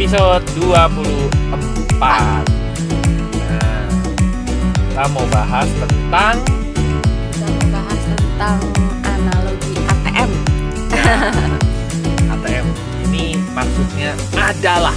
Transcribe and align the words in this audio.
episode 0.00 0.40
24 0.56 1.28
Nah, 2.00 3.84
kita 4.80 5.04
mau 5.12 5.28
bahas 5.28 5.68
tentang 5.76 6.40
Kita 6.40 7.44
membahas 7.44 8.00
tentang 8.08 8.60
analogi 9.04 9.76
ATM. 9.76 10.30
ATM 12.32 12.66
Ini 13.04 13.24
maksudnya 13.52 14.16
adalah. 14.40 14.96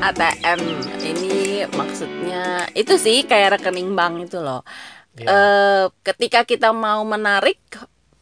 ATM 0.00 0.60
ini 1.12 1.68
maksudnya 1.76 2.64
itu 2.72 2.96
sih 2.96 3.28
kayak 3.28 3.60
rekening 3.60 3.92
bank 3.92 4.32
itu 4.32 4.40
loh. 4.40 4.64
ya, 5.12 5.28
Eh, 5.28 5.84
ketika 6.00 6.48
kita 6.48 6.72
mau 6.72 7.04
menarik 7.04 7.60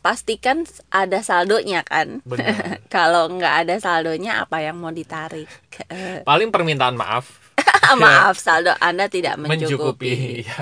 pastikan 0.00 0.62
ada 0.88 1.20
saldonya 1.20 1.82
kan. 1.82 2.22
Kalau 2.94 3.28
nggak 3.28 3.54
ada 3.62 3.74
saldonya 3.76 4.42
apa 4.42 4.60
yang 4.60 4.76
mau 4.76 4.90
ditarik? 4.90 5.48
Paling 6.28 6.48
permintaan 6.48 6.94
maaf 6.94 7.48
Maaf 7.98 8.36
saldo 8.36 8.70
Anda 8.78 9.08
tidak 9.08 9.34
mencukupi. 9.34 9.58
mencukupi. 9.66 10.14
Ya. 10.44 10.56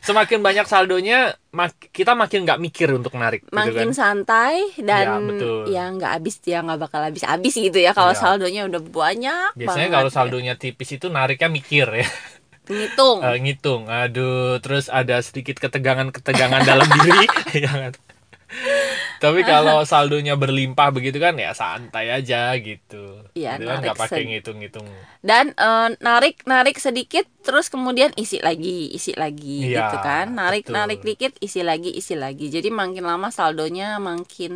Semakin 0.00 0.38
banyak 0.38 0.62
saldonya, 0.64 1.18
mak- 1.50 1.90
kita 1.90 2.12
makin 2.12 2.44
nggak 2.44 2.60
mikir 2.60 2.88
untuk 2.90 3.16
narik, 3.16 3.42
gitu 3.42 3.56
Makin 3.56 3.90
kan? 3.90 3.96
santai 3.96 4.54
dan 4.78 5.06
Ya, 5.08 5.18
betul. 5.18 5.58
ya 5.66 5.84
nggak 5.88 6.12
habis 6.12 6.36
ya 6.40 6.60
nggak 6.60 6.78
bakal 6.78 7.00
habis-habis 7.02 7.50
gitu 7.52 7.78
ya 7.78 7.90
kalau 7.90 8.12
Iya. 8.12 8.20
saldonya 8.20 8.62
udah 8.64 8.80
banyak 8.80 9.50
Biasanya 9.56 9.88
kalau 9.90 10.06
ya. 10.06 10.14
saldonya 10.14 10.54
tipis 10.54 10.92
itu 10.92 11.08
nariknya 11.08 11.48
mikir 11.48 11.86
ya, 11.90 12.08
ngitung 12.66 13.18
Eh, 13.22 13.36
ngitung. 13.40 13.82
Aduh, 13.88 14.60
terus 14.60 14.86
ada 14.86 15.18
sedikit 15.18 15.56
ketegangan-ketegangan 15.58 16.62
dalam 16.62 16.86
diri, 16.86 17.26
ya 17.56 17.70
kan? 17.80 17.92
Tapi 19.16 19.42
kalau 19.42 19.82
saldonya 19.82 20.34
berlimpah 20.34 20.88
begitu 20.90 21.16
kan 21.16 21.34
ya 21.34 21.50
santai 21.50 22.10
aja 22.10 22.52
gitu. 22.56 23.24
Iya, 23.32 23.56
gitu 23.56 23.66
kan 23.66 23.80
nggak 23.80 23.98
pakai 23.98 24.22
ngitung-ngitung. 24.24 24.86
dan 25.20 25.50
eh, 25.52 25.88
narik 25.98 26.44
narik 26.44 26.76
sedikit 26.76 27.26
terus 27.42 27.66
kemudian 27.66 28.14
isi 28.14 28.38
lagi 28.38 28.86
isi 28.88 29.10
lagi 29.12 29.66
Iya, 29.68 29.82
gitu 29.82 29.96
kan 30.00 30.30
narik 30.30 30.64
betul. 30.64 30.74
narik 30.76 31.00
dikit 31.00 31.32
isi 31.40 31.60
lagi 31.60 31.90
isi 31.90 32.14
lagi 32.14 32.46
jadi 32.46 32.70
makin 32.70 33.02
lama 33.02 33.28
saldonya 33.28 33.98
makin 33.98 34.54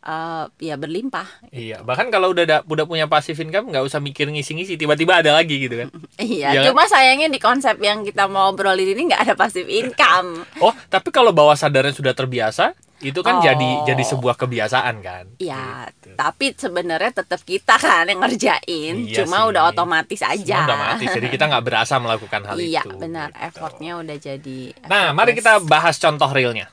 eh, 0.00 0.44
ya 0.58 0.74
berlimpah 0.74 1.46
Iya, 1.48 1.80
bahkan 1.80 2.08
kalau 2.08 2.30
udah 2.30 2.44
da- 2.44 2.64
udah 2.64 2.84
punya 2.84 3.06
passive 3.06 3.38
income 3.38 3.70
nggak 3.70 3.84
usah 3.84 4.00
mikir 4.00 4.26
ngisi-ngisi, 4.26 4.74
tiba-tiba 4.74 5.20
ada 5.20 5.30
lagi 5.32 5.56
gitu 5.60 5.78
kan. 5.78 5.88
iya 6.20 6.50
kan? 6.56 6.64
cuma 6.66 6.84
sayangnya 6.84 7.28
di 7.28 7.38
konsep 7.38 7.78
yang 7.78 8.02
kita 8.02 8.26
mau 8.26 8.50
obrolin 8.50 8.88
ini 8.88 9.08
nggak 9.08 9.22
ada 9.22 9.34
passive 9.34 9.68
income 9.68 10.42
Oh, 10.58 10.74
tapi 10.88 11.10
kalau 11.10 11.30
bawah 11.30 11.54
sadarnya 11.54 11.92
sudah 11.92 12.12
terbiasa, 12.12 12.74
itu 13.04 13.20
kan 13.20 13.34
Oh. 13.34 13.42
jadi 13.42 13.70
jadi 13.84 14.04
sebuah 14.06 14.34
kebiasaan 14.34 14.96
kan. 14.98 15.24
ya 15.36 15.84
Gitu. 15.86 16.14
tapi 16.14 16.46
sebenarnya 16.52 17.12
tetap 17.14 17.40
kita 17.40 17.76
kan 17.76 18.06
yang 18.06 18.18
ngerjain 18.18 18.94
Iya 19.04 19.16
cuma 19.20 19.38
sih. 19.38 19.48
udah 19.50 19.62
otomatis 19.68 20.20
aja 20.20 20.64
udah 20.64 20.76
mati, 20.78 21.04
jadi 21.06 21.26
kita 21.28 21.44
nggak 21.46 21.64
berasa 21.64 21.94
melakukan 21.96 22.42
hal 22.44 22.56
iya 22.56 22.80
itu. 22.80 22.96
benar 22.96 23.28
gitu. 23.30 23.44
effortnya 23.44 23.92
udah 23.96 24.16
jadi 24.16 24.60
Nah, 24.84 25.10
mari 25.10 25.32
kita 25.32 25.60
bahas 25.62 25.96
contoh 25.96 26.28
realnya. 26.28 26.68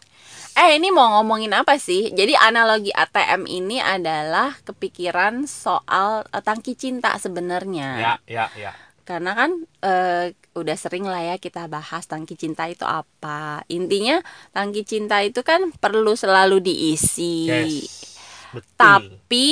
Eh 0.54 0.76
ini 0.76 0.90
mau 0.90 1.08
ngomongin 1.14 1.52
apa 1.54 1.76
sih? 1.78 2.12
Jadi 2.12 2.34
analogi 2.34 2.92
ATM 2.92 3.44
ini 3.46 3.80
adalah 3.80 4.52
kepikiran 4.62 5.44
soal 5.44 6.28
eh, 6.28 6.40
tangki 6.40 6.76
cinta 6.76 7.16
sebenarnya. 7.16 7.90
Ya, 7.98 8.14
ya, 8.26 8.46
ya. 8.54 8.72
Karena 9.02 9.32
kan 9.32 9.52
eh, 9.82 10.36
udah 10.52 10.76
sering 10.76 11.08
lah 11.08 11.24
ya 11.24 11.36
kita 11.40 11.72
bahas 11.72 12.04
tangki 12.08 12.36
cinta 12.36 12.68
itu 12.68 12.84
apa. 12.84 13.64
Intinya 13.72 14.20
tangki 14.52 14.84
cinta 14.84 15.24
itu 15.24 15.40
kan 15.48 15.72
perlu 15.72 16.12
selalu 16.16 16.60
diisi. 16.60 17.48
Yes. 17.48 18.16
Betul. 18.52 18.76
Tapi 18.76 19.46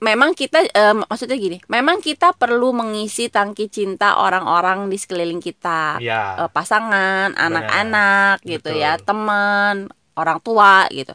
memang 0.00 0.32
kita 0.32 0.64
eh, 0.64 0.96
maksudnya 0.96 1.36
gini, 1.36 1.60
memang 1.68 2.00
kita 2.00 2.32
perlu 2.32 2.72
mengisi 2.72 3.28
tangki 3.28 3.68
cinta 3.68 4.16
orang-orang 4.16 4.88
di 4.88 4.96
sekeliling 4.96 5.42
kita 5.42 6.00
Ya. 6.00 6.46
eh, 6.46 6.50
pasangan, 6.50 7.36
anak-anak 7.36 8.40
gitu 8.46 8.72
Betul. 8.72 8.80
ya, 8.80 8.96
teman, 8.96 9.92
orang 10.16 10.40
tua 10.40 10.88
gitu. 10.88 11.12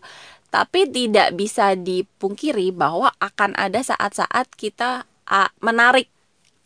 Tapi 0.54 0.86
tidak 0.86 1.34
bisa 1.34 1.74
dipungkiri 1.74 2.70
bahwa 2.70 3.10
akan 3.18 3.58
ada 3.58 3.82
saat-saat 3.82 4.54
kita 4.54 5.10
ah, 5.26 5.50
menarik 5.66 6.13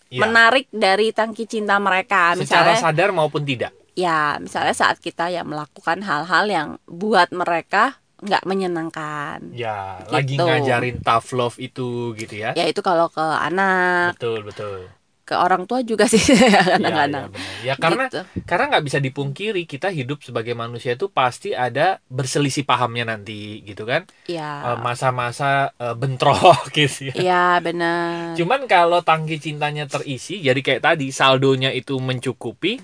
Ya. 0.08 0.24
menarik 0.24 0.68
dari 0.70 1.12
tangki 1.12 1.44
cinta 1.44 1.76
mereka. 1.78 2.32
Secara 2.36 2.72
Misalnya 2.72 2.78
sadar 2.80 3.10
maupun 3.12 3.44
tidak. 3.44 3.76
ya, 3.92 4.38
misalnya 4.38 4.72
saat 4.72 4.98
kita 4.98 5.28
ya 5.28 5.42
melakukan 5.42 6.00
hal-hal 6.00 6.46
yang 6.48 6.68
buat 6.86 7.28
mereka 7.32 7.98
nggak 8.18 8.44
menyenangkan. 8.46 9.54
Ya, 9.54 10.02
Gitu. 10.02 10.14
lagi 10.14 10.34
ngajarin 10.38 10.98
tough 11.02 11.30
love 11.34 11.58
itu 11.58 12.14
gitu 12.14 12.34
ya. 12.34 12.54
Ya 12.54 12.66
itu 12.66 12.82
kalau 12.82 13.10
ke 13.10 13.22
anak, 13.22 14.18
Betul, 14.18 14.42
betul. 14.42 14.90
Ke 15.28 15.36
orang 15.36 15.68
tua 15.68 15.84
juga 15.84 16.08
sih 16.08 16.24
Ya, 16.24 16.64
kadang-kadang. 16.72 17.28
ya, 17.28 17.36
benar. 17.36 17.60
ya 17.60 17.74
karena 17.76 18.04
Gitu. 18.08 18.22
karena 18.42 18.66
nggak 18.70 18.86
bisa 18.88 18.98
dipungkiri 18.98 19.64
kita 19.64 19.90
hidup 19.90 20.24
sebagai 20.24 20.56
manusia 20.56 20.96
itu 20.96 21.12
pasti 21.12 21.52
ada 21.52 22.00
berselisih 22.08 22.64
pahamnya 22.64 23.04
nanti 23.06 23.60
gitu 23.62 23.84
kan 23.84 24.08
Ya. 24.26 24.64
Eh, 24.66 24.78
masa-masa 24.80 25.76
eh, 25.76 25.92
bentrok 25.94 26.40
gitu 26.72 27.12
ya 27.12 27.14
Iya 27.14 27.46
benar. 27.60 28.34
cuman 28.34 28.64
kalau 28.66 29.00
tangki 29.02 29.38
cintanya 29.38 29.84
terisi 29.86 30.40
jadi 30.40 30.58
kayak 30.58 30.82
tadi 30.86 31.12
saldonya 31.12 31.70
itu 31.70 32.00
mencukupi 32.00 32.80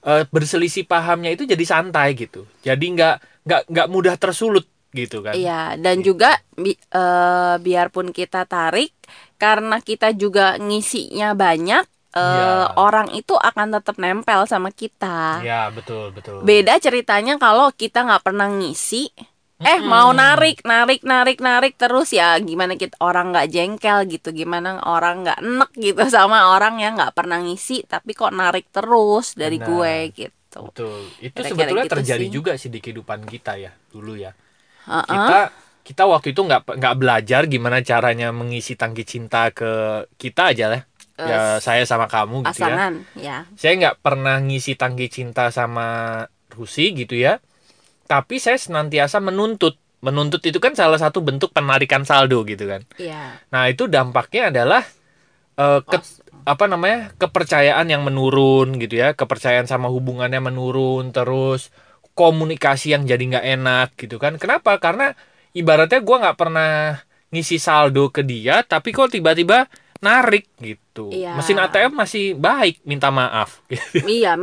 eh, 0.00 0.22
berselisih 0.24 0.84
pahamnya 0.84 1.30
itu 1.30 1.42
jadi 1.42 1.64
santai 1.64 2.14
gitu 2.14 2.46
jadi 2.60 2.78
nggak 2.80 3.14
nggak 3.42 3.62
nggak 3.66 3.88
mudah 3.88 4.14
tersulut 4.14 4.62
gitu 4.88 5.20
kan 5.20 5.32
Iya, 5.32 5.76
dan 5.76 6.00
Gitu. 6.00 6.14
juga 6.14 6.32
bi- 6.54 6.78
eh, 6.78 7.56
biarpun 7.58 8.08
kita 8.08 8.44
tarik 8.44 8.94
karena 9.42 9.76
kita 9.88 10.06
juga 10.22 10.42
ngisinya 10.66 11.28
banyak, 11.44 11.84
eh, 12.16 12.64
Iya. 12.64 12.74
orang 12.86 13.08
itu 13.18 13.34
akan 13.48 13.66
tetap 13.78 13.96
nempel 14.02 14.40
sama 14.52 14.70
kita. 14.74 15.46
ya 15.46 15.70
betul 15.70 16.10
betul 16.16 16.38
Beda 16.48 16.74
ceritanya 16.84 17.34
kalau 17.44 17.66
kita 17.74 17.98
nggak 18.06 18.22
pernah 18.26 18.46
ngisi, 18.58 19.10
eh 19.72 19.78
Mm-mm. 19.78 19.90
mau 19.92 20.10
narik, 20.14 20.56
narik, 20.62 21.00
narik, 21.02 21.38
narik 21.42 21.72
terus 21.82 22.08
ya 22.14 22.38
gimana 22.48 22.74
kita 22.82 22.94
orang 23.02 23.26
nggak 23.34 23.48
jengkel 23.54 23.98
gitu, 24.12 24.28
gimana 24.40 24.78
orang 24.86 25.14
nggak 25.26 25.38
enek 25.42 25.70
gitu 25.86 26.02
sama 26.16 26.38
orang 26.54 26.74
yang 26.82 26.92
nggak 26.98 27.14
pernah 27.18 27.38
ngisi 27.42 27.82
tapi 27.92 28.10
kok 28.14 28.30
narik 28.40 28.66
terus 28.74 29.26
dari 29.34 29.58
Benar. 29.58 29.68
gue 29.68 29.94
gitu. 30.14 30.62
betul 30.66 31.14
itu 31.22 31.40
Kira-kira 31.40 31.50
sebetulnya 31.50 31.86
gitu 31.86 31.94
terjadi 31.94 32.26
sih. 32.26 32.30
juga 32.30 32.52
sih 32.58 32.70
di 32.74 32.80
kehidupan 32.82 33.20
kita 33.30 33.52
ya 33.62 33.70
dulu 33.94 34.18
ya 34.18 34.32
Heeh. 34.86 35.04
kita 35.06 35.52
kita 35.88 36.04
waktu 36.04 36.36
itu 36.36 36.44
nggak 36.44 36.76
nggak 36.76 36.96
belajar 37.00 37.48
gimana 37.48 37.80
caranya 37.80 38.28
mengisi 38.28 38.76
tangki 38.76 39.08
cinta 39.08 39.48
ke 39.48 40.04
kita 40.20 40.52
aja 40.52 40.66
lah. 40.68 40.82
Ya 41.16 41.24
Eh, 41.24 41.56
saya 41.58 41.82
sama 41.82 42.04
kamu 42.06 42.44
gitu 42.44 42.60
ya. 42.60 42.76
Ya. 43.16 43.36
saya 43.56 43.72
nggak 43.74 43.96
pernah 44.04 44.36
ngisi 44.38 44.76
tangki 44.76 45.08
cinta 45.08 45.48
sama 45.48 45.88
Rusi 46.52 46.92
gitu 46.92 47.16
ya. 47.16 47.40
Tapi 48.04 48.36
saya 48.36 48.60
senantiasa 48.60 49.18
menuntut. 49.18 49.80
Menuntut 49.98 50.38
itu 50.46 50.60
kan 50.62 50.76
salah 50.78 50.94
satu 50.94 51.24
bentuk 51.24 51.50
penarikan 51.50 52.04
saldo 52.04 52.44
gitu 52.44 52.68
kan. 52.68 52.84
Iya. 53.00 53.40
nah 53.48 53.66
itu 53.66 53.88
dampaknya 53.88 54.52
adalah 54.52 54.84
eh, 55.56 55.80
ke- 55.82 56.04
apa 56.46 56.64
namanya 56.64 57.10
kepercayaan 57.18 57.88
yang 57.88 58.04
menurun 58.04 58.76
gitu 58.78 58.94
ya. 58.94 59.16
Kepercayaan 59.16 59.64
sama 59.66 59.88
hubungannya 59.88 60.38
menurun 60.38 61.10
terus. 61.10 61.72
Komunikasi 62.14 62.94
yang 62.94 63.08
jadi 63.08 63.24
nggak 63.24 63.46
enak 63.58 63.88
gitu 63.96 64.20
kan. 64.22 64.38
Kenapa? 64.38 64.78
Karena 64.78 65.16
ibaratnya 65.52 66.00
gua 66.00 66.16
nggak 66.22 66.38
pernah 66.38 66.98
ngisi 67.28 67.56
saldo 67.56 68.08
ke 68.08 68.20
dia 68.20 68.60
tapi 68.62 68.88
kok 68.88 69.12
tiba-tiba 69.12 69.68
narik 69.98 70.46
gitu 70.56 71.10
Iya. 71.10 71.34
mesin 71.34 71.58
ATM 71.58 71.90
masih 71.92 72.34
baik 72.34 72.82
minta 72.82 73.10
maaf 73.10 73.62
gitu. 73.66 73.98
Iya, 74.18 74.38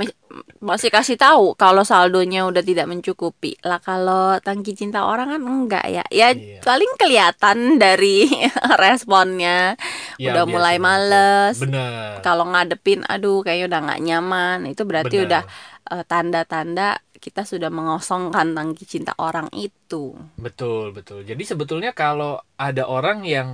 masih 0.59 0.87
kasih 0.87 1.15
tahu 1.15 1.55
kalau 1.55 1.83
saldonya 1.83 2.43
udah 2.43 2.59
tidak 2.59 2.85
mencukupi. 2.85 3.55
Lah 3.59 3.79
kalau 3.79 4.35
tangki 4.39 4.71
cinta 4.71 5.03
orang 5.03 5.31
kan 5.31 5.41
enggak 5.41 5.85
ya. 5.85 6.03
Ya 6.11 6.31
Iya. 6.31 6.59
paling 6.59 6.91
kelihatan 6.95 7.57
dari 7.75 8.27
responnya. 8.83 9.79
Ya, 10.15 10.31
udah 10.31 10.43
mulai 10.45 10.75
males. 10.75 11.55
bener 11.55 12.19
Kalau 12.19 12.47
ngadepin 12.47 13.03
aduh 13.03 13.39
kayaknya 13.39 13.65
udah 13.67 13.79
nggak 13.83 14.01
nyaman. 14.01 14.57
Itu 14.67 14.83
berarti 14.83 15.15
Bener. 15.19 15.27
udah 15.27 15.43
eh, 15.91 16.03
tanda-tanda 16.03 16.99
kita 17.25 17.41
sudah 17.51 17.69
mengosongkan 17.77 18.47
tangki 18.57 18.85
cinta 18.85 19.13
orang 19.17 19.47
itu. 19.57 20.03
betul 20.37 20.91
betul 20.97 21.19
jadi 21.23 21.43
sebetulnya 21.51 21.91
kalau 21.95 22.31
ada 22.59 22.83
orang 22.87 23.23
yang 23.25 23.49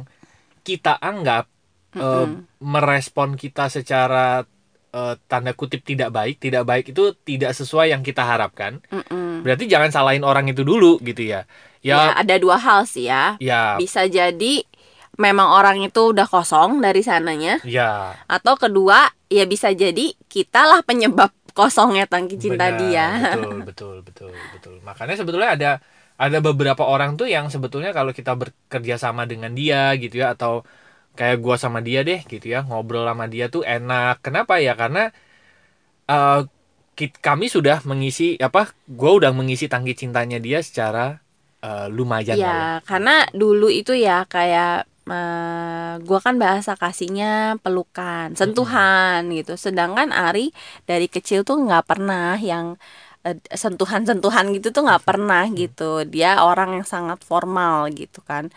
kita 0.62 0.98
anggap 1.00 1.46
eh, 1.96 2.28
Mm-mm. 2.28 2.46
merespon 2.62 3.30
kita 3.38 3.70
secara 3.70 4.44
eh, 4.92 5.16
tanda 5.30 5.52
kutip 5.60 5.82
tidak 5.86 6.10
baik 6.18 6.36
tidak 6.38 6.64
baik 6.66 6.86
itu 6.94 7.04
tidak 7.22 7.52
sesuai 7.54 7.94
yang 7.94 8.02
kita 8.02 8.24
harapkan 8.26 8.82
Mm-mm. 8.90 9.42
berarti 9.46 9.66
jangan 9.70 9.90
salahin 9.96 10.26
orang 10.26 10.46
itu 10.52 10.62
dulu 10.62 10.98
gitu 11.02 11.24
ya 11.26 11.44
Ya, 11.82 12.14
ya 12.14 12.22
ada 12.22 12.36
dua 12.38 12.62
hal 12.62 12.86
sih 12.86 13.10
ya. 13.10 13.42
ya 13.42 13.74
Bisa 13.82 14.06
jadi 14.06 14.62
memang 15.18 15.50
orang 15.50 15.82
itu 15.82 16.14
udah 16.14 16.30
kosong 16.30 16.78
dari 16.78 17.02
sananya. 17.02 17.58
ya 17.66 18.14
atau 18.30 18.54
kedua 18.54 19.10
ya 19.34 19.50
bisa 19.50 19.74
jadi 19.74 20.14
kitalah 20.30 20.86
penyebab 20.86 21.34
kosongnya 21.58 22.04
tangki 22.12 22.36
cinta 22.44 22.66
benar, 22.66 22.80
dia. 22.80 23.02
betul 23.22 23.52
betul 23.68 23.94
betul 24.08 24.34
betul. 24.54 24.74
Makanya 24.88 25.14
sebetulnya 25.20 25.50
ada 25.56 25.68
ada 26.24 26.38
beberapa 26.48 26.84
orang 26.94 27.12
tuh 27.20 27.28
yang 27.36 27.46
sebetulnya 27.54 27.92
kalau 27.98 28.12
kita 28.20 28.32
bekerja 28.42 28.96
sama 29.04 29.24
dengan 29.32 29.52
dia 29.60 29.78
gitu 30.02 30.16
ya 30.22 30.28
atau 30.36 30.54
kayak 31.18 31.38
gua 31.46 31.56
sama 31.66 31.80
dia 31.88 32.00
deh 32.10 32.20
gitu 32.34 32.46
ya 32.54 32.58
ngobrol 32.68 33.06
sama 33.12 33.26
dia 33.34 33.46
tuh 33.54 33.64
enak. 33.74 34.14
Kenapa 34.26 34.54
ya? 34.66 34.72
Karena 34.82 35.00
kit- 36.98 37.20
kami 37.28 37.48
sudah 37.56 37.78
mengisi 37.90 38.36
apa 38.48 38.72
gua 39.00 39.12
udah 39.20 39.32
mengisi 39.36 39.66
tangki 39.72 39.94
cintanya 40.02 40.38
dia 40.46 40.60
secara 40.68 41.20
eh, 41.64 41.88
lumayan 41.92 42.42
ya. 42.44 42.60
Ya, 42.62 42.80
karena 42.88 43.12
dulu 43.40 43.66
itu 43.80 43.92
ya 44.06 44.24
kayak 44.34 44.88
eh, 45.10 45.94
gua 46.06 46.20
kan 46.26 46.36
bahasa 46.38 46.78
kasihnya 46.78 47.58
pelukan, 47.64 48.34
sentuhan 48.38 49.26
gitu. 49.34 49.58
Sedangkan 49.58 50.10
Ari 50.14 50.54
dari 50.90 51.08
kecil 51.10 51.42
tuh 51.48 51.58
nggak 51.66 51.84
pernah 51.90 52.38
yang 52.38 52.78
eh, 53.26 53.38
sentuhan-sentuhan 53.54 54.54
gitu 54.56 54.68
tuh 54.76 54.84
nggak 54.88 55.04
pernah 55.08 55.44
gitu. 55.54 56.06
Dia 56.10 56.42
orang 56.46 56.82
yang 56.82 56.86
sangat 56.88 57.20
formal 57.26 57.90
gitu 57.94 58.20
kan. 58.26 58.50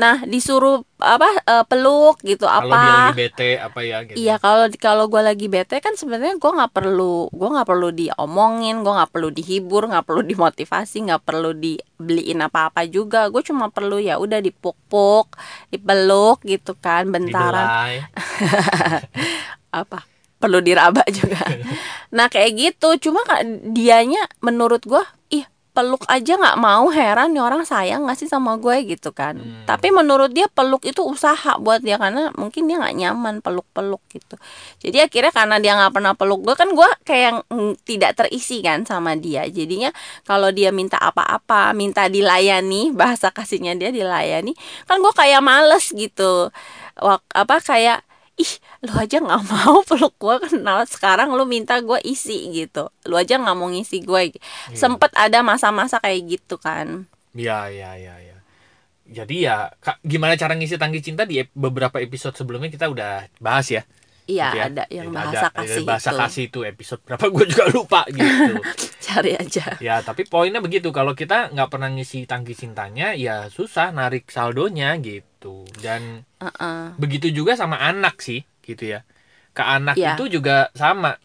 Nah, 0.00 0.24
disuruh 0.24 0.80
apa 0.96 1.28
eh, 1.44 1.64
peluk 1.68 2.24
gitu 2.24 2.48
kalau 2.48 2.72
dia 2.72 2.72
apa? 2.72 2.80
lagi 2.88 3.12
bete 3.16 3.50
apa 3.60 3.80
ya 3.84 3.98
gitu. 4.08 4.16
Iya 4.16 4.40
kalau 4.40 4.64
kalau 4.80 5.04
gue 5.12 5.20
lagi 5.20 5.46
bete 5.52 5.76
kan 5.84 5.92
sebenarnya 5.92 6.40
gue 6.40 6.50
nggak 6.56 6.72
perlu 6.72 7.28
gue 7.28 7.48
nggak 7.52 7.68
perlu 7.68 7.88
diomongin 7.92 8.80
gue 8.80 8.92
nggak 8.96 9.12
perlu 9.12 9.28
dihibur 9.28 9.88
nggak 9.92 10.04
perlu 10.08 10.24
dimotivasi 10.24 11.04
nggak 11.04 11.22
perlu 11.24 11.52
dibeliin 11.52 12.40
apa-apa 12.40 12.88
juga. 12.88 13.28
Gue 13.28 13.44
cuma 13.44 13.68
perlu 13.68 14.00
ya 14.00 14.16
udah 14.16 14.40
dipuk-puk 14.40 15.36
dipeluk 15.68 16.40
gitu 16.48 16.72
kan 16.80 17.12
bentaran. 17.12 17.68
Apa? 19.84 20.08
Perlu 20.40 20.64
diraba 20.64 21.04
juga. 21.12 21.44
Nah 22.16 22.26
kayak 22.26 22.58
gitu. 22.58 22.88
Cuma 23.06 23.22
dianya 23.70 24.26
menurut 24.42 24.82
gue 24.82 25.04
peluk 25.80 26.04
aja 26.12 26.36
nggak 26.36 26.60
mau 26.60 26.92
heran 26.92 27.32
nih 27.32 27.40
orang 27.40 27.64
sayang 27.64 28.04
nggak 28.04 28.20
sih 28.20 28.28
sama 28.28 28.60
gue 28.60 28.84
gitu 28.84 29.16
kan. 29.16 29.40
Hmm. 29.40 29.64
tapi 29.64 29.88
menurut 29.88 30.28
dia 30.28 30.44
peluk 30.52 30.84
itu 30.84 31.00
usaha 31.00 31.56
buat 31.56 31.80
dia 31.80 31.96
karena 31.96 32.28
mungkin 32.36 32.68
dia 32.68 32.76
nggak 32.76 32.96
nyaman 33.00 33.34
peluk-peluk 33.40 34.04
gitu. 34.12 34.36
Jadi 34.84 35.00
akhirnya 35.00 35.32
karena 35.32 35.56
dia 35.56 35.72
nggak 35.80 35.92
pernah 35.96 36.12
peluk 36.12 36.44
gue 36.44 36.52
kan 36.52 36.68
gue 36.68 36.90
kayak 37.08 37.48
tidak 37.88 38.12
terisi 38.20 38.60
kan 38.60 38.84
sama 38.84 39.16
dia. 39.16 39.48
Jadinya 39.48 39.88
kalau 40.28 40.52
dia 40.52 40.68
minta 40.68 41.00
apa-apa 41.00 41.72
minta 41.72 42.12
dilayani 42.12 42.92
bahasa 43.00 43.32
kasihnya 43.32 43.72
dia 43.80 43.88
dilayani 43.88 44.52
kan 44.84 45.00
gue 45.00 45.12
kayak 45.16 45.40
males 45.40 45.96
gitu. 45.96 46.52
Wak, 47.00 47.24
apa 47.32 47.56
kayak 47.64 48.04
ih 48.40 48.52
lu 48.80 48.96
aja 48.96 49.20
nggak 49.20 49.42
mau 49.52 49.84
peluk 49.84 50.16
gue 50.16 50.48
kenal. 50.48 50.80
Sekarang 50.84 51.36
lu 51.36 51.44
minta 51.44 51.76
gue 51.78 52.00
isi 52.02 52.48
gitu. 52.50 52.88
Lu 53.04 53.14
aja 53.14 53.36
nggak 53.36 53.52
mau 53.54 53.68
ngisi 53.68 54.00
gue 54.00 54.40
sempet 54.72 55.12
ada 55.12 55.44
masa-masa 55.44 56.00
kayak 56.00 56.40
gitu 56.40 56.56
kan. 56.56 57.04
Ya 57.30 57.68
ya 57.68 57.94
ya 57.94 58.16
ya 58.16 58.36
jadi 59.10 59.36
ya 59.42 59.56
Kak, 59.76 59.98
gimana 60.06 60.38
cara 60.38 60.54
ngisi 60.54 60.78
tangki 60.78 61.02
cinta 61.02 61.26
di 61.26 61.42
beberapa 61.50 61.98
episode 61.98 62.38
sebelumnya 62.38 62.70
kita 62.70 62.86
udah 62.86 63.26
bahas 63.42 63.66
ya? 63.66 63.82
Iya 64.30 64.46
gitu 64.46 64.54
ya. 64.54 64.64
ada 64.70 64.84
yang 64.86 65.10
Ada- 65.10 65.16
bahasa 65.18 65.46
ada 65.50 65.58
kasih 65.58 65.82
bahasa 65.82 66.10
itu. 66.10 66.18
kasih 66.22 66.44
itu 66.46 66.60
episode 66.62 67.00
berapa 67.02 67.24
gue 67.26 67.44
juga 67.50 67.64
lupa 67.74 68.00
gitu. 68.06 68.62
Cari 69.10 69.32
aja. 69.34 69.66
Ya 69.82 69.98
tapi 69.98 70.22
poinnya 70.22 70.62
begitu. 70.62 70.94
Kalau 70.94 71.18
kita 71.18 71.50
nggak 71.50 71.66
pernah 71.66 71.90
ngisi 71.90 72.22
tangki 72.22 72.54
cintanya 72.54 73.10
ya 73.18 73.50
susah 73.50 73.90
narik 73.90 74.30
saldonya 74.30 74.94
gitu. 75.02 75.66
Dan 75.82 76.22
Heeh. 76.40 76.96
begitu 76.96 77.28
juga 77.28 77.52
sama 77.52 77.76
anak 77.76 78.24
sih 78.24 78.40
gitu 78.64 78.88
ya. 78.88 79.04
Ke 79.52 79.60
anak 79.60 80.00
Iya. 80.00 80.16
itu 80.16 80.40
juga 80.40 80.72
sama. 80.72 81.20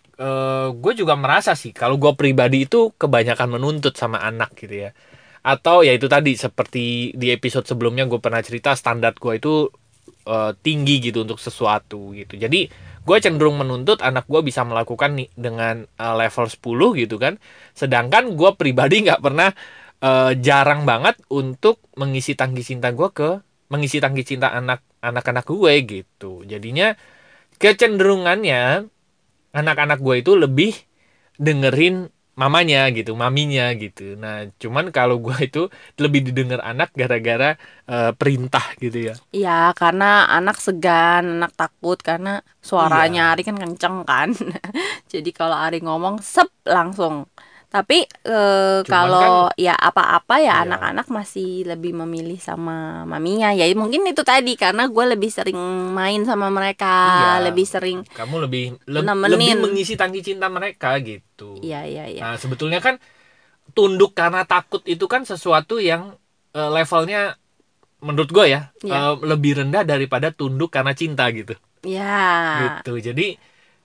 Gue 0.75 0.95
juga 0.95 1.19
merasa 1.19 1.55
sih 1.55 1.75
kalau 1.75 1.99
gue 1.99 2.11
pribadi 2.15 2.63
itu 2.63 2.91
kebanyakan 2.95 3.59
menuntut 3.59 3.95
sama 3.95 4.19
anak 4.19 4.55
gitu 4.55 4.87
ya. 4.87 4.91
Atau 5.43 5.83
ya 5.83 5.91
itu 5.91 6.07
tadi 6.07 6.33
seperti 6.35 7.11
di 7.13 7.29
episode 7.29 7.67
sebelumnya 7.67 8.07
gue 8.07 8.17
pernah 8.23 8.39
cerita 8.39 8.73
standar 8.75 9.11
gue 9.15 9.35
itu 9.35 9.67
eh, 10.25 10.51
tinggi 10.59 10.99
gitu 10.99 11.23
untuk 11.27 11.37
sesuatu 11.37 12.15
gitu. 12.15 12.35
Jadi 12.35 12.67
gue 13.05 13.17
cenderung 13.21 13.59
menuntut 13.61 14.01
anak 14.01 14.25
gue 14.25 14.41
bisa 14.41 14.65
melakukan 14.65 15.19
nih 15.19 15.29
dengan 15.35 15.83
eh, 15.85 16.15
level 16.17 16.47
10 16.47 16.95
gitu 16.97 17.15
kan. 17.19 17.37
Sedangkan 17.71 18.33
gue 18.33 18.51
pribadi 18.57 19.05
nggak 19.05 19.21
pernah 19.21 19.51
eh, 20.01 20.31
jarang 20.39 20.87
banget 20.87 21.19
untuk 21.29 21.77
mengisi 21.95 22.33
tangki 22.33 22.63
cinta 22.63 22.89
gue 22.89 23.09
ke 23.11 23.29
mengisi 23.75 23.99
tangki 24.03 24.23
cinta 24.29 24.47
anak 24.59 24.79
anak-anak 25.03 25.45
gue 25.51 25.73
gitu 25.91 26.25
jadinya 26.51 26.95
kecenderungannya 27.61 28.87
anak-anak 29.59 29.99
gue 30.05 30.15
itu 30.23 30.31
lebih 30.43 30.71
dengerin 31.45 31.95
mamanya 32.41 32.79
gitu 32.97 33.11
maminya 33.23 33.65
gitu 33.83 34.03
nah 34.23 34.35
cuman 34.63 34.85
kalau 34.97 35.15
gue 35.25 35.37
itu 35.47 35.59
lebih 36.03 36.21
didengar 36.27 36.61
anak 36.71 36.89
gara-gara 36.99 37.55
eh, 37.91 38.11
perintah 38.19 38.65
gitu 38.83 38.99
ya 39.13 39.15
Iya, 39.35 39.51
karena 39.79 40.05
anak 40.35 40.55
segan, 40.65 41.23
anak 41.35 41.51
takut 41.59 41.97
karena 42.07 42.29
suaranya 42.69 43.19
Iya. 43.21 43.31
Ari 43.35 43.41
kan 43.47 43.57
kenceng 43.63 43.95
kan. 44.09 44.29
Jadi 45.11 45.29
kalau 45.39 45.57
Ari 45.65 45.77
ngomong 45.85 46.15
sep 46.33 46.47
langsung. 46.75 47.15
Tapi 47.75 48.07
eh, 48.07 48.79
kalau 48.87 49.51
ya 49.59 49.75
apa-apa 49.75 50.39
ya 50.39 50.55
Iya. 50.55 50.63
anak-anak 50.63 51.11
masih 51.11 51.67
lebih 51.67 51.91
memilih 51.91 52.39
sama 52.39 53.03
maminya. 53.03 53.51
Ya 53.51 53.67
mungkin 53.75 54.07
itu 54.07 54.23
tadi 54.23 54.55
karena 54.55 54.87
gue 54.87 55.05
lebih 55.11 55.27
sering 55.27 55.59
main 55.91 56.23
sama 56.23 56.47
mereka, 56.47 56.87
Iya. 56.87 57.51
lebih 57.51 57.67
sering. 57.67 58.07
kamu 58.15 58.47
lebih 58.47 58.63
le- 58.87 59.03
Nemenin. 59.03 59.31
lebih 59.35 59.49
mengisi 59.59 59.99
tangki 59.99 60.23
cinta 60.23 60.47
mereka 60.47 60.95
gitu 61.03 61.59
Iya 61.59 61.83
iya 61.83 62.07
iya. 62.07 62.21
Nah, 62.23 62.35
sebetulnya 62.39 62.79
kan 62.79 62.95
tunduk 63.75 64.15
karena 64.15 64.47
takut 64.47 64.79
itu 64.87 65.03
kan 65.05 65.27
sesuatu 65.27 65.83
yang 65.83 66.15
eh, 66.55 66.69
levelnya 66.71 67.35
menurut 67.99 68.31
gue 68.31 68.45
ya 68.47 68.71
Iya. 68.87 68.95
eh, 68.95 69.13
lebih 69.27 69.59
rendah 69.59 69.83
daripada 69.83 70.31
tunduk 70.31 70.71
karena 70.71 70.95
cinta 70.95 71.27
gitu. 71.35 71.59
Ya. 71.83 72.79
Gitu. 72.79 73.03
Jadi 73.03 73.35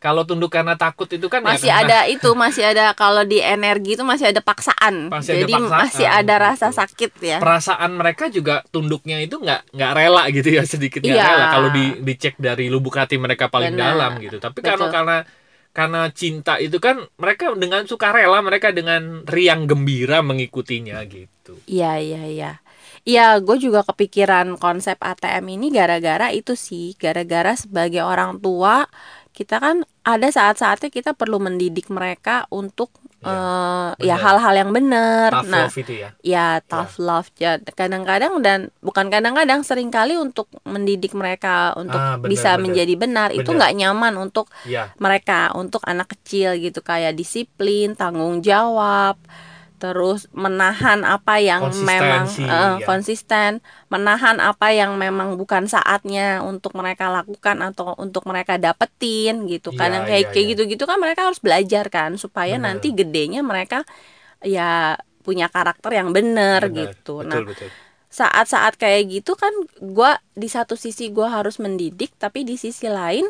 kalau 0.01 0.25
tunduk 0.25 0.49
karena 0.49 0.75
takut 0.75 1.05
itu 1.07 1.29
kan 1.29 1.45
ya 1.45 1.53
Masih 1.53 1.69
karena- 1.69 1.85
ada 1.85 1.99
itu, 2.09 2.31
masih 2.33 2.65
ada 2.65 2.85
kalau 2.97 3.21
di 3.21 3.37
energi 3.39 3.95
itu 3.95 4.03
masih 4.03 4.33
ada 4.33 4.41
paksaan. 4.41 5.13
Masih 5.13 5.31
ada 5.31 5.41
Jadi 5.45 5.53
paksaan, 5.53 5.81
masih 5.85 6.07
ada 6.09 6.35
rasa 6.41 6.67
sakit 6.73 7.11
ya. 7.21 7.37
perasaan 7.37 7.91
mereka 7.93 8.27
juga 8.27 8.65
tunduknya 8.67 9.21
itu 9.21 9.37
nggak 9.37 9.71
nggak 9.71 9.93
rela 9.93 10.25
gitu 10.33 10.49
ya 10.51 10.65
sedikit 10.65 11.01
nggak 11.01 11.15
Iya. 11.15 11.29
rela 11.29 11.47
kalau 11.53 11.69
di 11.69 11.85
dicek 12.01 12.35
dari 12.35 12.67
lubuk 12.67 12.97
hati 12.97 13.15
mereka 13.15 13.47
paling 13.47 13.77
Benar. 13.77 13.93
dalam 13.93 14.13
gitu. 14.19 14.41
Tapi 14.41 14.59
kalau 14.59 14.89
karena 14.89 15.21
karena 15.71 16.09
cinta 16.11 16.57
itu 16.57 16.81
kan 16.81 16.99
mereka 17.15 17.53
dengan 17.55 17.85
sukarela 17.85 18.41
mereka 18.41 18.73
dengan 18.73 19.23
riang 19.23 19.69
gembira 19.69 20.19
mengikutinya 20.19 20.97
gitu. 21.05 21.61
Iya 21.69 22.01
iya 22.01 22.23
iya. 22.25 22.53
Iya, 23.01 23.39
gue 23.39 23.57
juga 23.57 23.81
kepikiran 23.81 24.57
konsep 24.57 24.97
ATM 24.97 25.47
ini 25.51 25.71
gara-gara 25.71 26.29
itu 26.31 26.53
sih, 26.53 26.93
gara-gara 26.97 27.53
sebagai 27.55 28.01
orang 28.01 28.37
tua 28.37 28.85
kita 29.31 29.57
kan 29.57 29.87
ada 30.01 30.29
saat-saatnya 30.29 30.89
kita 30.89 31.13
perlu 31.13 31.37
mendidik 31.39 31.93
mereka 31.93 32.49
untuk 32.49 32.89
Ya, 33.21 33.29
eh, 34.01 34.09
ya 34.09 34.17
benar. 34.17 34.25
hal-hal 34.25 34.55
yang 34.65 34.71
benar. 34.73 35.29
Nah, 35.45 35.69
love 35.69 35.77
itu 35.77 35.93
ya. 35.93 36.09
ya 36.25 36.47
tough 36.65 36.97
love 36.97 37.29
ya 37.37 37.61
kadang-kadang 37.77 38.41
dan 38.41 38.73
bukan 38.81 39.13
kadang-kadang 39.13 39.61
sering 39.61 39.93
kali 39.93 40.17
untuk 40.17 40.49
mendidik 40.65 41.13
mereka 41.13 41.77
untuk 41.77 42.01
Ah, 42.01 42.17
benar, 42.17 42.33
bisa 42.33 42.57
benar. 42.57 42.65
menjadi 42.65 42.95
benar 42.97 43.29
itu 43.37 43.45
Benar. 43.45 43.57
nggak 43.61 43.73
nyaman 43.77 44.15
untuk 44.17 44.49
Ya, 44.65 44.97
mereka 44.97 45.53
untuk 45.53 45.85
anak 45.85 46.17
kecil 46.17 46.57
gitu 46.57 46.81
kayak 46.81 47.13
disiplin 47.13 47.93
tanggung 47.93 48.41
jawab 48.41 49.21
terus 49.81 50.29
menahan 50.37 51.09
apa 51.09 51.41
yang 51.41 51.65
memang 51.73 52.29
eh, 52.29 52.45
ya. 52.45 52.85
konsisten 52.85 53.65
menahan 53.89 54.37
apa 54.37 54.77
yang 54.77 55.01
memang 55.01 55.41
bukan 55.41 55.65
saatnya 55.65 56.45
untuk 56.45 56.77
mereka 56.77 57.09
lakukan 57.09 57.57
atau 57.65 57.97
untuk 57.97 58.29
mereka 58.29 58.61
dapetin 58.61 59.49
gitu 59.49 59.73
kan 59.73 59.89
Iya, 59.89 59.97
yang 59.97 60.05
kayak 60.05 60.21
iya, 60.21 60.31
kayak 60.37 60.45
iya. 60.45 60.51
gitu-gitu 60.53 60.85
kan 60.85 61.01
mereka 61.01 61.33
harus 61.33 61.41
belajar 61.41 61.89
kan 61.89 62.21
supaya 62.21 62.61
Benar. 62.61 62.77
nanti 62.77 62.93
gedenya 62.93 63.41
mereka 63.41 63.89
ya 64.45 65.01
punya 65.25 65.49
karakter 65.49 65.97
yang 65.97 66.13
benar 66.13 66.69
benar. 66.69 66.93
gitu 66.93 67.25
Betul, 67.25 67.29
nah 67.33 67.41
betul. 67.41 67.69
saat-saat 68.13 68.77
kayak 68.77 69.09
gitu 69.09 69.33
kan 69.33 69.53
gua 69.81 70.21
di 70.37 70.49
satu 70.53 70.77
sisi 70.77 71.09
gua 71.09 71.41
harus 71.41 71.57
mendidik 71.57 72.13
tapi 72.21 72.45
di 72.45 72.61
sisi 72.61 72.85
lain 72.93 73.25